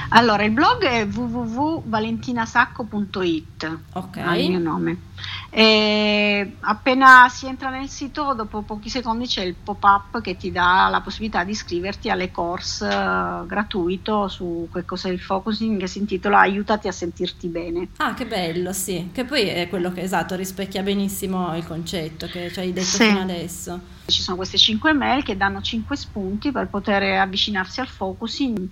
Allora, 0.09 0.43
il 0.43 0.51
blog 0.51 0.83
è 0.83 1.07
www.valentinasacco.it. 1.07 3.77
Ok. 3.93 4.17
Il 4.37 4.49
mio 4.49 4.59
nome. 4.59 5.07
E 5.51 6.57
appena 6.59 7.27
si 7.29 7.47
entra 7.47 7.69
nel 7.69 7.89
sito, 7.89 8.33
dopo 8.33 8.61
pochi 8.61 8.89
secondi 8.89 9.25
c'è 9.25 9.43
il 9.43 9.55
pop-up 9.55 10.21
che 10.21 10.37
ti 10.37 10.51
dà 10.51 10.87
la 10.91 11.01
possibilità 11.01 11.43
di 11.43 11.51
iscriverti 11.51 12.09
alle 12.09 12.31
course 12.31 12.85
uh, 12.85 13.45
gratuito 13.45 14.27
su 14.27 14.69
che 14.71 14.85
cos'è 14.85 15.09
il 15.09 15.19
focusing 15.19 15.79
che 15.79 15.87
si 15.87 15.99
intitola 15.99 16.39
Aiutati 16.39 16.87
a 16.87 16.91
sentirti 16.91 17.47
bene. 17.47 17.87
Ah, 17.97 18.13
che 18.13 18.25
bello, 18.25 18.73
sì, 18.73 19.09
che 19.11 19.25
poi 19.25 19.47
è 19.47 19.67
quello 19.69 19.91
che 19.91 20.01
esatto 20.01 20.35
rispecchia 20.35 20.83
benissimo 20.83 21.55
il 21.55 21.65
concetto 21.65 22.27
che 22.27 22.51
ci 22.51 22.59
hai 22.59 22.71
detto 22.71 22.85
sì. 22.85 23.05
fino 23.05 23.21
adesso. 23.21 23.97
Ci 24.09 24.21
sono 24.21 24.37
queste 24.37 24.57
5 24.57 24.93
mail 24.93 25.23
che 25.23 25.37
danno 25.37 25.61
5 25.61 25.95
spunti 25.95 26.51
per 26.51 26.67
poter 26.67 27.19
avvicinarsi 27.19 27.79
al 27.79 27.87
focusing. 27.87 28.69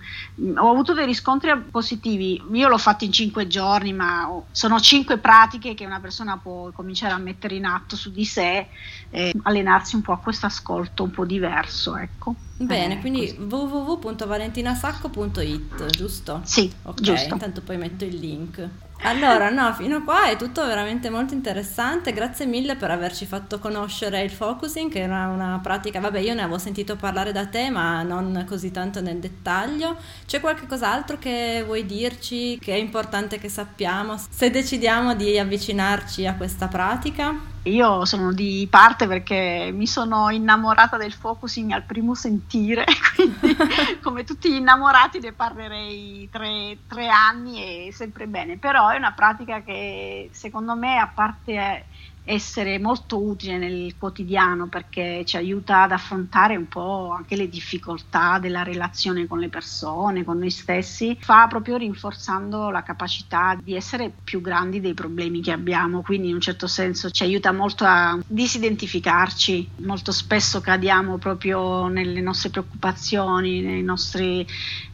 Ho 0.56 0.70
avuto 0.70 0.94
dei 0.94 1.06
riscontri 1.06 1.56
positivi, 1.70 2.42
io 2.52 2.68
l'ho 2.68 2.78
fatto 2.78 3.04
in 3.04 3.12
5 3.12 3.46
giorni, 3.46 3.92
ma 3.92 4.28
sono 4.50 4.80
5 4.80 5.18
pratiche 5.18 5.74
che 5.74 5.86
una 5.86 6.00
persona 6.00 6.36
può 6.38 6.70
cominciare 6.72 7.14
a 7.14 7.18
mettere 7.18 7.56
in 7.56 7.64
atto 7.64 7.96
su 7.96 8.10
di 8.10 8.24
sé 8.24 8.66
e 9.10 9.32
allenarsi 9.42 9.94
un 9.94 10.02
po' 10.02 10.12
a 10.12 10.18
questo 10.18 10.46
ascolto 10.46 11.02
un 11.02 11.10
po' 11.10 11.24
diverso. 11.24 11.96
Ecco. 11.96 12.34
Bene, 12.58 12.94
eh, 12.94 12.98
quindi 12.98 13.36
www.valentinasacco.it, 13.38 15.86
giusto? 15.86 16.40
Sì, 16.44 16.72
ok, 16.82 17.00
giusto. 17.00 17.32
intanto 17.32 17.60
poi 17.60 17.76
metto 17.76 18.04
il 18.04 18.16
link. 18.16 18.68
Allora, 19.02 19.48
no, 19.48 19.72
fino 19.74 19.98
a 19.98 20.02
qua 20.02 20.28
è 20.28 20.36
tutto 20.36 20.66
veramente 20.66 21.08
molto 21.08 21.32
interessante. 21.32 22.12
Grazie 22.12 22.46
mille 22.46 22.74
per 22.74 22.90
averci 22.90 23.26
fatto 23.26 23.60
conoscere 23.60 24.22
il 24.22 24.30
focusing, 24.30 24.90
che 24.90 25.02
era 25.02 25.28
una 25.28 25.60
pratica, 25.62 26.00
vabbè, 26.00 26.18
io 26.18 26.34
ne 26.34 26.42
avevo 26.42 26.58
sentito 26.58 26.96
parlare 26.96 27.30
da 27.30 27.46
te, 27.46 27.70
ma 27.70 28.02
non 28.02 28.44
così 28.48 28.72
tanto 28.72 29.00
nel 29.00 29.18
dettaglio. 29.18 29.96
C'è 30.26 30.40
qualche 30.40 30.66
cos'altro 30.66 31.16
che 31.16 31.62
vuoi 31.64 31.86
dirci 31.86 32.58
che 32.60 32.74
è 32.74 32.76
importante 32.76 33.38
che 33.38 33.48
sappiamo 33.48 34.20
se 34.28 34.50
decidiamo 34.50 35.14
di 35.14 35.38
avvicinarci 35.38 36.26
a 36.26 36.34
questa 36.34 36.66
pratica? 36.66 37.56
Io 37.68 38.04
sono 38.04 38.32
di 38.32 38.66
parte 38.70 39.06
perché 39.06 39.70
mi 39.72 39.86
sono 39.86 40.30
innamorata 40.30 40.96
del 40.96 41.12
focusing 41.12 41.70
al 41.72 41.84
primo 41.84 42.14
sentire, 42.14 42.84
quindi 43.14 43.56
come 44.02 44.24
tutti 44.24 44.50
gli 44.50 44.56
innamorati 44.56 45.20
ne 45.20 45.32
parlerei 45.32 46.28
tre, 46.30 46.78
tre 46.86 47.08
anni 47.08 47.86
e 47.86 47.92
sempre 47.92 48.26
bene, 48.26 48.58
però 48.58 48.88
è 48.88 48.96
una 48.96 49.12
pratica 49.12 49.62
che 49.62 50.30
secondo 50.32 50.74
me 50.74 50.98
a 50.98 51.08
parte 51.08 51.86
essere 52.28 52.78
molto 52.78 53.22
utile 53.22 53.56
nel 53.56 53.94
quotidiano 53.98 54.66
perché 54.66 55.24
ci 55.24 55.38
aiuta 55.38 55.84
ad 55.84 55.92
affrontare 55.92 56.56
un 56.56 56.68
po' 56.68 57.10
anche 57.10 57.36
le 57.36 57.48
difficoltà 57.48 58.38
della 58.38 58.62
relazione 58.62 59.26
con 59.26 59.38
le 59.38 59.48
persone, 59.48 60.24
con 60.24 60.38
noi 60.38 60.50
stessi, 60.50 61.16
fa 61.18 61.46
proprio 61.46 61.78
rinforzando 61.78 62.68
la 62.68 62.82
capacità 62.82 63.58
di 63.62 63.74
essere 63.74 64.12
più 64.22 64.42
grandi 64.42 64.80
dei 64.80 64.92
problemi 64.92 65.40
che 65.40 65.52
abbiamo, 65.52 66.02
quindi 66.02 66.28
in 66.28 66.34
un 66.34 66.40
certo 66.40 66.66
senso 66.66 67.10
ci 67.10 67.22
aiuta 67.22 67.50
molto 67.52 67.84
a 67.86 68.18
disidentificarci, 68.26 69.70
molto 69.86 70.12
spesso 70.12 70.60
cadiamo 70.60 71.16
proprio 71.16 71.86
nelle 71.86 72.20
nostre 72.20 72.50
preoccupazioni, 72.50 73.62
nei 73.62 73.82
nostri 73.82 74.46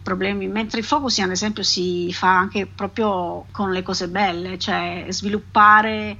problemi, 0.03 0.47
mentre 0.47 0.79
il 0.79 0.85
focus 0.85 1.19
ad 1.19 1.31
esempio 1.31 1.65
si 1.65 2.13
fa 2.13 2.37
anche 2.37 2.67
proprio 2.67 3.47
con 3.51 3.73
le 3.73 3.83
cose 3.83 4.07
belle, 4.07 4.57
cioè 4.59 5.07
sviluppare 5.09 6.17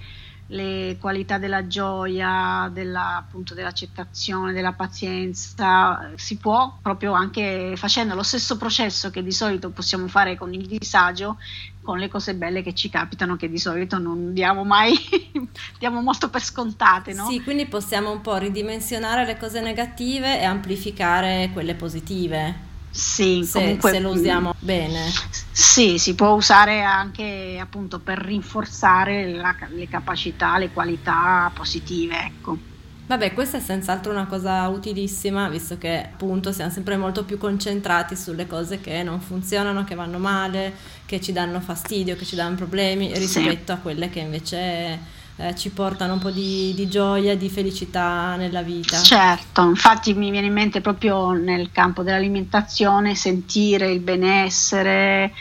le 0.49 0.99
qualità 1.01 1.39
della 1.39 1.67
gioia, 1.67 2.71
della, 2.73 3.17
appunto, 3.17 3.55
dell'accettazione, 3.55 4.53
della 4.53 4.73
pazienza, 4.73 6.11
si 6.17 6.37
può 6.37 6.77
proprio 6.83 7.13
anche 7.13 7.75
facendo 7.77 8.15
lo 8.15 8.23
stesso 8.23 8.57
processo 8.57 9.11
che 9.11 9.23
di 9.23 9.33
solito 9.33 9.71
possiamo 9.71 10.07
fare 10.07 10.37
con 10.37 10.53
il 10.53 10.67
disagio, 10.67 11.39
con 11.83 11.99
le 11.99 12.09
cose 12.09 12.35
belle 12.35 12.63
che 12.63 12.75
ci 12.75 12.91
capitano, 12.91 13.37
che 13.37 13.49
di 13.49 13.59
solito 13.59 13.99
non 13.99 14.35
diamo 14.35 14.65
mai, 14.65 14.95
diamo 15.79 16.03
molto 16.03 16.29
per 16.29 16.43
scontate. 16.43 17.15
No? 17.15 17.27
Sì, 17.29 17.43
quindi 17.43 17.67
possiamo 17.67 18.11
un 18.11 18.21
po' 18.21 18.37
ridimensionare 18.37 19.25
le 19.25 19.39
cose 19.39 19.61
negative 19.61 20.41
e 20.41 20.45
amplificare 20.45 21.51
quelle 21.53 21.75
positive. 21.75 22.64
Sì, 22.95 23.45
se, 23.45 23.59
comunque, 23.59 23.91
se 23.91 23.99
lo 23.99 24.11
usiamo 24.11 24.55
bene. 24.61 25.11
Sì, 25.51 25.99
si 25.99 26.15
può 26.15 26.35
usare 26.35 26.83
anche 26.83 27.59
appunto 27.61 27.99
per 27.99 28.19
rinforzare 28.19 29.33
la, 29.33 29.57
le 29.71 29.89
capacità, 29.89 30.57
le 30.59 30.71
qualità 30.71 31.51
positive, 31.53 32.15
ecco. 32.25 32.57
Vabbè, 33.07 33.35
questa 33.35 33.59
è 33.59 33.61
senz'altro 33.61 34.13
una 34.13 34.27
cosa 34.27 34.69
utilissima, 34.69 35.49
visto 35.49 35.77
che 35.77 36.09
appunto 36.13 36.53
siamo 36.53 36.71
sempre 36.71 36.97
molto 36.97 37.25
più 37.25 37.37
concentrati 37.37 38.15
sulle 38.15 38.47
cose 38.47 38.81
che 38.81 39.03
non 39.03 39.21
funzionano, 39.21 39.83
che 39.83 39.97
vanno 39.97 40.19
male, 40.19 40.73
che 41.05 41.21
ci 41.21 41.33
danno 41.33 41.61
fastidio, 41.61 42.15
che 42.15 42.25
ci 42.25 42.37
danno 42.37 42.55
problemi, 42.55 43.13
rispetto 43.13 43.73
sì. 43.73 43.79
a 43.79 43.79
quelle 43.79 44.09
che 44.09 44.21
invece 44.21 44.99
eh, 45.37 45.55
ci 45.57 45.71
portano 45.71 46.15
un 46.15 46.19
po' 46.21 46.31
di, 46.31 46.73
di, 46.75 46.89
gioia, 46.89 47.37
di 47.37 47.49
felicità 47.49 48.37
nella 48.37 48.63
vita. 48.63 49.01
Certo, 49.01 49.63
infatti 49.63 50.15
mi 50.15 50.31
viene 50.31 50.47
in 50.47 50.53
mente 50.53 50.81
proprio 50.81 51.33
nel 51.33 51.71
campo 51.73 52.03
dell'alimentazione 52.03 53.17
sentire 53.17 53.91
il 53.91 53.99
benessere, 53.99 55.33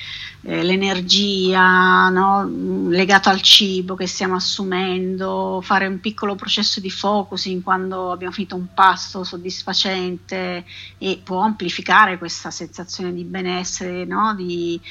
eh, 0.42 0.64
l'energia 0.64 2.10
no? 2.10 2.50
legato 2.90 3.30
al 3.30 3.42
cibo 3.42 3.94
che 3.94 4.08
stiamo 4.08 4.36
assumendo, 4.36 5.62
fare 5.64 5.86
un 5.86 6.00
piccolo 6.00 6.34
processo 6.34 6.80
di 6.80 6.90
focusing 6.90 7.62
quando 7.62 8.12
abbiamo 8.12 8.34
finito 8.34 8.56
un 8.56 8.74
pasto 8.74 9.24
soddisfacente 9.24 10.66
e 10.98 11.22
può 11.24 11.42
amplificare 11.42 12.18
questa 12.18 12.50
sensazione 12.50 13.14
di 13.14 13.24
benessere, 13.24 14.06
no? 14.06 14.34
di, 14.36 14.82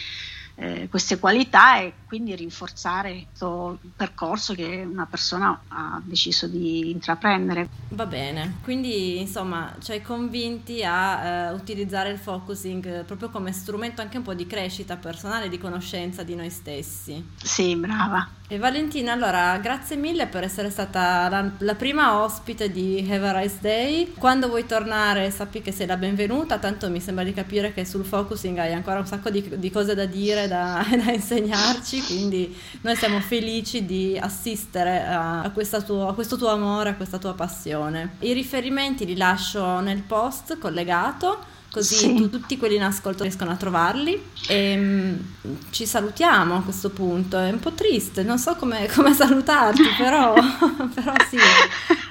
eh, 0.55 0.88
queste 0.88 1.19
qualità 1.19 1.79
e 1.81 1.95
quindi 2.07 2.35
rinforzare 2.37 3.27
questo 3.27 3.79
percorso 3.97 4.55
che 4.55 4.87
una 4.88 5.07
persona 5.07 5.62
ha 5.69 6.01
deciso 6.05 6.47
di 6.47 6.91
intraprendere. 6.91 7.69
Va 7.88 8.07
bene, 8.07 8.59
quindi 8.62 9.19
insomma 9.19 9.75
ci 9.81 9.93
hai 9.93 10.03
convinti 10.03 10.85
a 10.85 11.51
uh, 11.51 11.55
utilizzare 11.55 12.11
il 12.11 12.19
focusing 12.19 13.05
proprio 13.05 13.31
come 13.31 13.53
strumento 13.53 14.01
anche 14.03 14.19
un 14.19 14.23
po' 14.23 14.35
di 14.35 14.47
crescita 14.47 14.97
personale, 14.97 15.49
di 15.49 15.59
conoscenza 15.59 16.23
di 16.23 16.35
noi 16.35 16.51
stessi. 16.51 17.25
Sì, 17.37 17.75
brava. 17.77 18.29
E 18.53 18.59
Valentina, 18.59 19.15
allora 19.15 19.57
grazie 19.57 19.97
mille 19.97 20.27
per 20.27 20.45
essere 20.45 20.69
stata 20.69 21.27
la, 21.31 21.53
la, 21.57 21.75
prima 21.75 22.23
ospite 22.23 22.71
di 22.71 23.03
Have 23.11 23.29
a 23.29 23.41
Rice 23.41 23.57
Day. 23.62 24.12
Quando 24.12 24.49
vuoi 24.49 24.67
tornare 24.67 25.31
sappi 25.31 25.62
che 25.62 25.73
sei 25.73 25.87
la 25.87 25.97
benvenuta, 25.97 26.59
tanto 26.59 26.91
mi 26.91 27.01
sembra 27.01 27.25
di 27.25 27.33
capire 27.33 27.73
che 27.73 27.87
sul 27.87 28.05
focusing 28.05 28.59
hai 28.59 28.75
ancora 28.75 28.99
un 28.99 29.07
sacco 29.07 29.31
di, 29.31 29.57
di 29.57 29.71
cose 29.71 29.95
da 29.95 30.05
dire, 30.05 30.49
da, 30.49 30.85
da, 31.03 31.12
insegnarci, 31.12 32.03
quindi 32.03 32.55
noi 32.83 32.95
siamo 32.95 33.21
felici 33.21 33.87
di 33.87 34.19
assistere 34.21 35.03
a, 35.03 35.41
a, 35.41 35.81
tuo, 35.81 36.09
a 36.09 36.12
questo 36.12 36.37
tuo 36.37 36.49
amore, 36.49 36.91
a 36.91 36.95
questa 36.95 37.17
tua 37.17 37.33
passione. 37.33 38.17
I 38.19 38.35
riferimenti 38.35 39.07
li 39.07 39.17
lascio 39.17 39.81
nel 39.81 40.03
post 40.03 40.59
collegato 40.59 41.61
così 41.73 41.95
sì. 41.97 42.15
tu, 42.15 42.29
tutti 42.29 42.59
quelli 42.59 42.77
in 42.77 42.83
ascolto 42.83 43.23
riescono 43.23 43.51
a 43.51 43.57
trovarli 43.57 44.23
e 44.47 44.75
um, 44.77 45.57
ci 45.71 45.87
salutiamo 45.87 46.57
a 46.57 46.61
questo 46.61 46.91
punto, 46.91 47.39
è 47.39 47.51
un 47.51 47.61
po' 47.61 47.73
triste, 47.73 48.23
non 48.23 48.39
so 48.39 48.55
come, 48.57 48.87
come 48.95 49.15
salutarti, 49.15 49.83
però, 49.97 50.35
però 50.95 51.13
sì, 51.29 51.39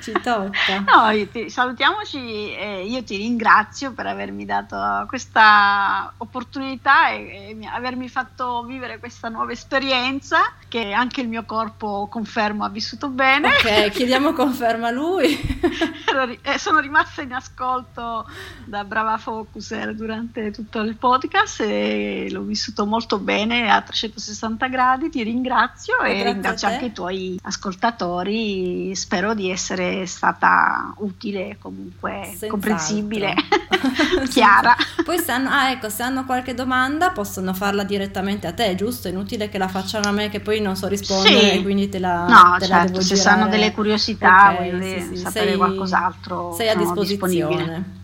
ci 0.01 0.11
tocca. 0.11 0.79
No, 0.79 1.27
ti, 1.31 1.49
salutiamoci 1.49 2.53
e 2.55 2.85
io 2.85 3.03
ti 3.03 3.17
ringrazio 3.17 3.91
per 3.93 4.07
avermi 4.07 4.45
dato 4.45 5.05
questa 5.07 6.11
opportunità 6.17 7.09
e, 7.09 7.55
e 7.59 7.67
avermi 7.67 8.09
fatto 8.09 8.63
vivere 8.63 8.99
questa 8.99 9.29
nuova 9.29 9.51
esperienza 9.51 10.53
che 10.67 10.91
anche 10.93 11.21
il 11.21 11.27
mio 11.27 11.43
corpo 11.43 12.07
confermo 12.09 12.63
ha 12.63 12.69
vissuto 12.69 13.09
bene. 13.09 13.49
Ok, 13.49 13.89
chiediamo 13.89 14.33
conferma 14.33 14.87
a 14.87 14.91
lui. 14.91 15.39
Eh, 16.43 16.59
sono 16.59 16.79
rimasta 16.79 17.21
in 17.21 17.31
ascolto 17.33 18.27
da 18.65 18.83
Brava 18.83 19.17
Focuser 19.17 19.95
durante 19.95 20.51
tutto 20.51 20.79
il 20.81 20.95
podcast 20.97 21.61
e 21.61 22.27
l'ho 22.29 22.41
vissuto 22.41 22.85
molto 22.85 23.17
bene 23.17 23.71
a 23.71 23.81
360 23.81 24.67
gradi. 24.67 25.09
Ti 25.09 25.23
ringrazio 25.23 25.99
e, 26.01 26.19
e 26.19 26.23
ringrazio 26.23 26.67
anche 26.67 26.85
i 26.85 26.91
tuoi 26.91 27.39
ascoltatori. 27.41 28.93
Spero 28.95 29.33
di 29.33 29.49
essere 29.49 29.90
è 29.99 30.05
stata 30.05 30.93
utile, 30.97 31.57
comunque 31.59 32.21
Senz'altro. 32.23 32.47
comprensibile, 32.49 33.33
chiara. 34.29 34.75
Poi 35.03 35.17
se 35.19 35.31
hanno, 35.31 35.49
ah, 35.49 35.71
ecco, 35.71 35.89
se 35.89 36.03
hanno 36.03 36.25
qualche 36.25 36.53
domanda 36.53 37.11
possono 37.11 37.53
farla 37.53 37.83
direttamente 37.83 38.47
a 38.47 38.53
te, 38.53 38.75
giusto? 38.75 39.07
È 39.07 39.11
inutile 39.11 39.49
che 39.49 39.57
la 39.57 39.67
facciano 39.67 40.07
a 40.07 40.11
me 40.11 40.29
che 40.29 40.39
poi 40.39 40.61
non 40.61 40.75
so 40.75 40.87
rispondere 40.87 41.55
Sì. 41.57 41.61
quindi 41.63 41.89
te 41.89 41.99
la, 41.99 42.25
No, 42.27 42.55
te 42.59 42.67
la 42.67 42.75
certo, 42.75 42.87
devo 42.87 43.01
se 43.01 43.15
girare. 43.15 43.37
sanno 43.39 43.47
delle 43.49 43.71
curiosità, 43.71 44.49
Ok, 44.51 44.55
voglio 44.57 44.81
sì, 44.81 45.01
sì, 45.01 45.17
sapere 45.17 45.49
sei- 45.49 45.57
qualcos'altro, 45.57 46.51
Sei 46.53 46.69
a 46.69 46.75
disposizione. 46.75 47.99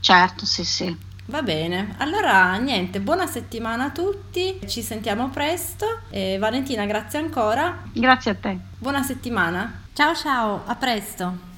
Certo, 0.00 0.46
sì, 0.46 0.64
sì. 0.64 1.08
Va 1.26 1.42
bene, 1.42 1.94
allora 1.98 2.56
niente, 2.56 2.98
buona 3.00 3.26
settimana 3.28 3.84
a 3.84 3.90
tutti, 3.90 4.58
ci 4.66 4.82
sentiamo 4.82 5.28
presto 5.28 6.00
e 6.10 6.38
Valentina 6.40 6.84
grazie 6.86 7.20
ancora, 7.20 7.82
Grazie 7.92 8.30
a 8.32 8.34
te. 8.34 8.58
buona 8.78 9.02
settimana, 9.04 9.82
ciao 9.94 10.14
ciao, 10.14 10.62
a 10.66 10.74
presto. 10.74 11.49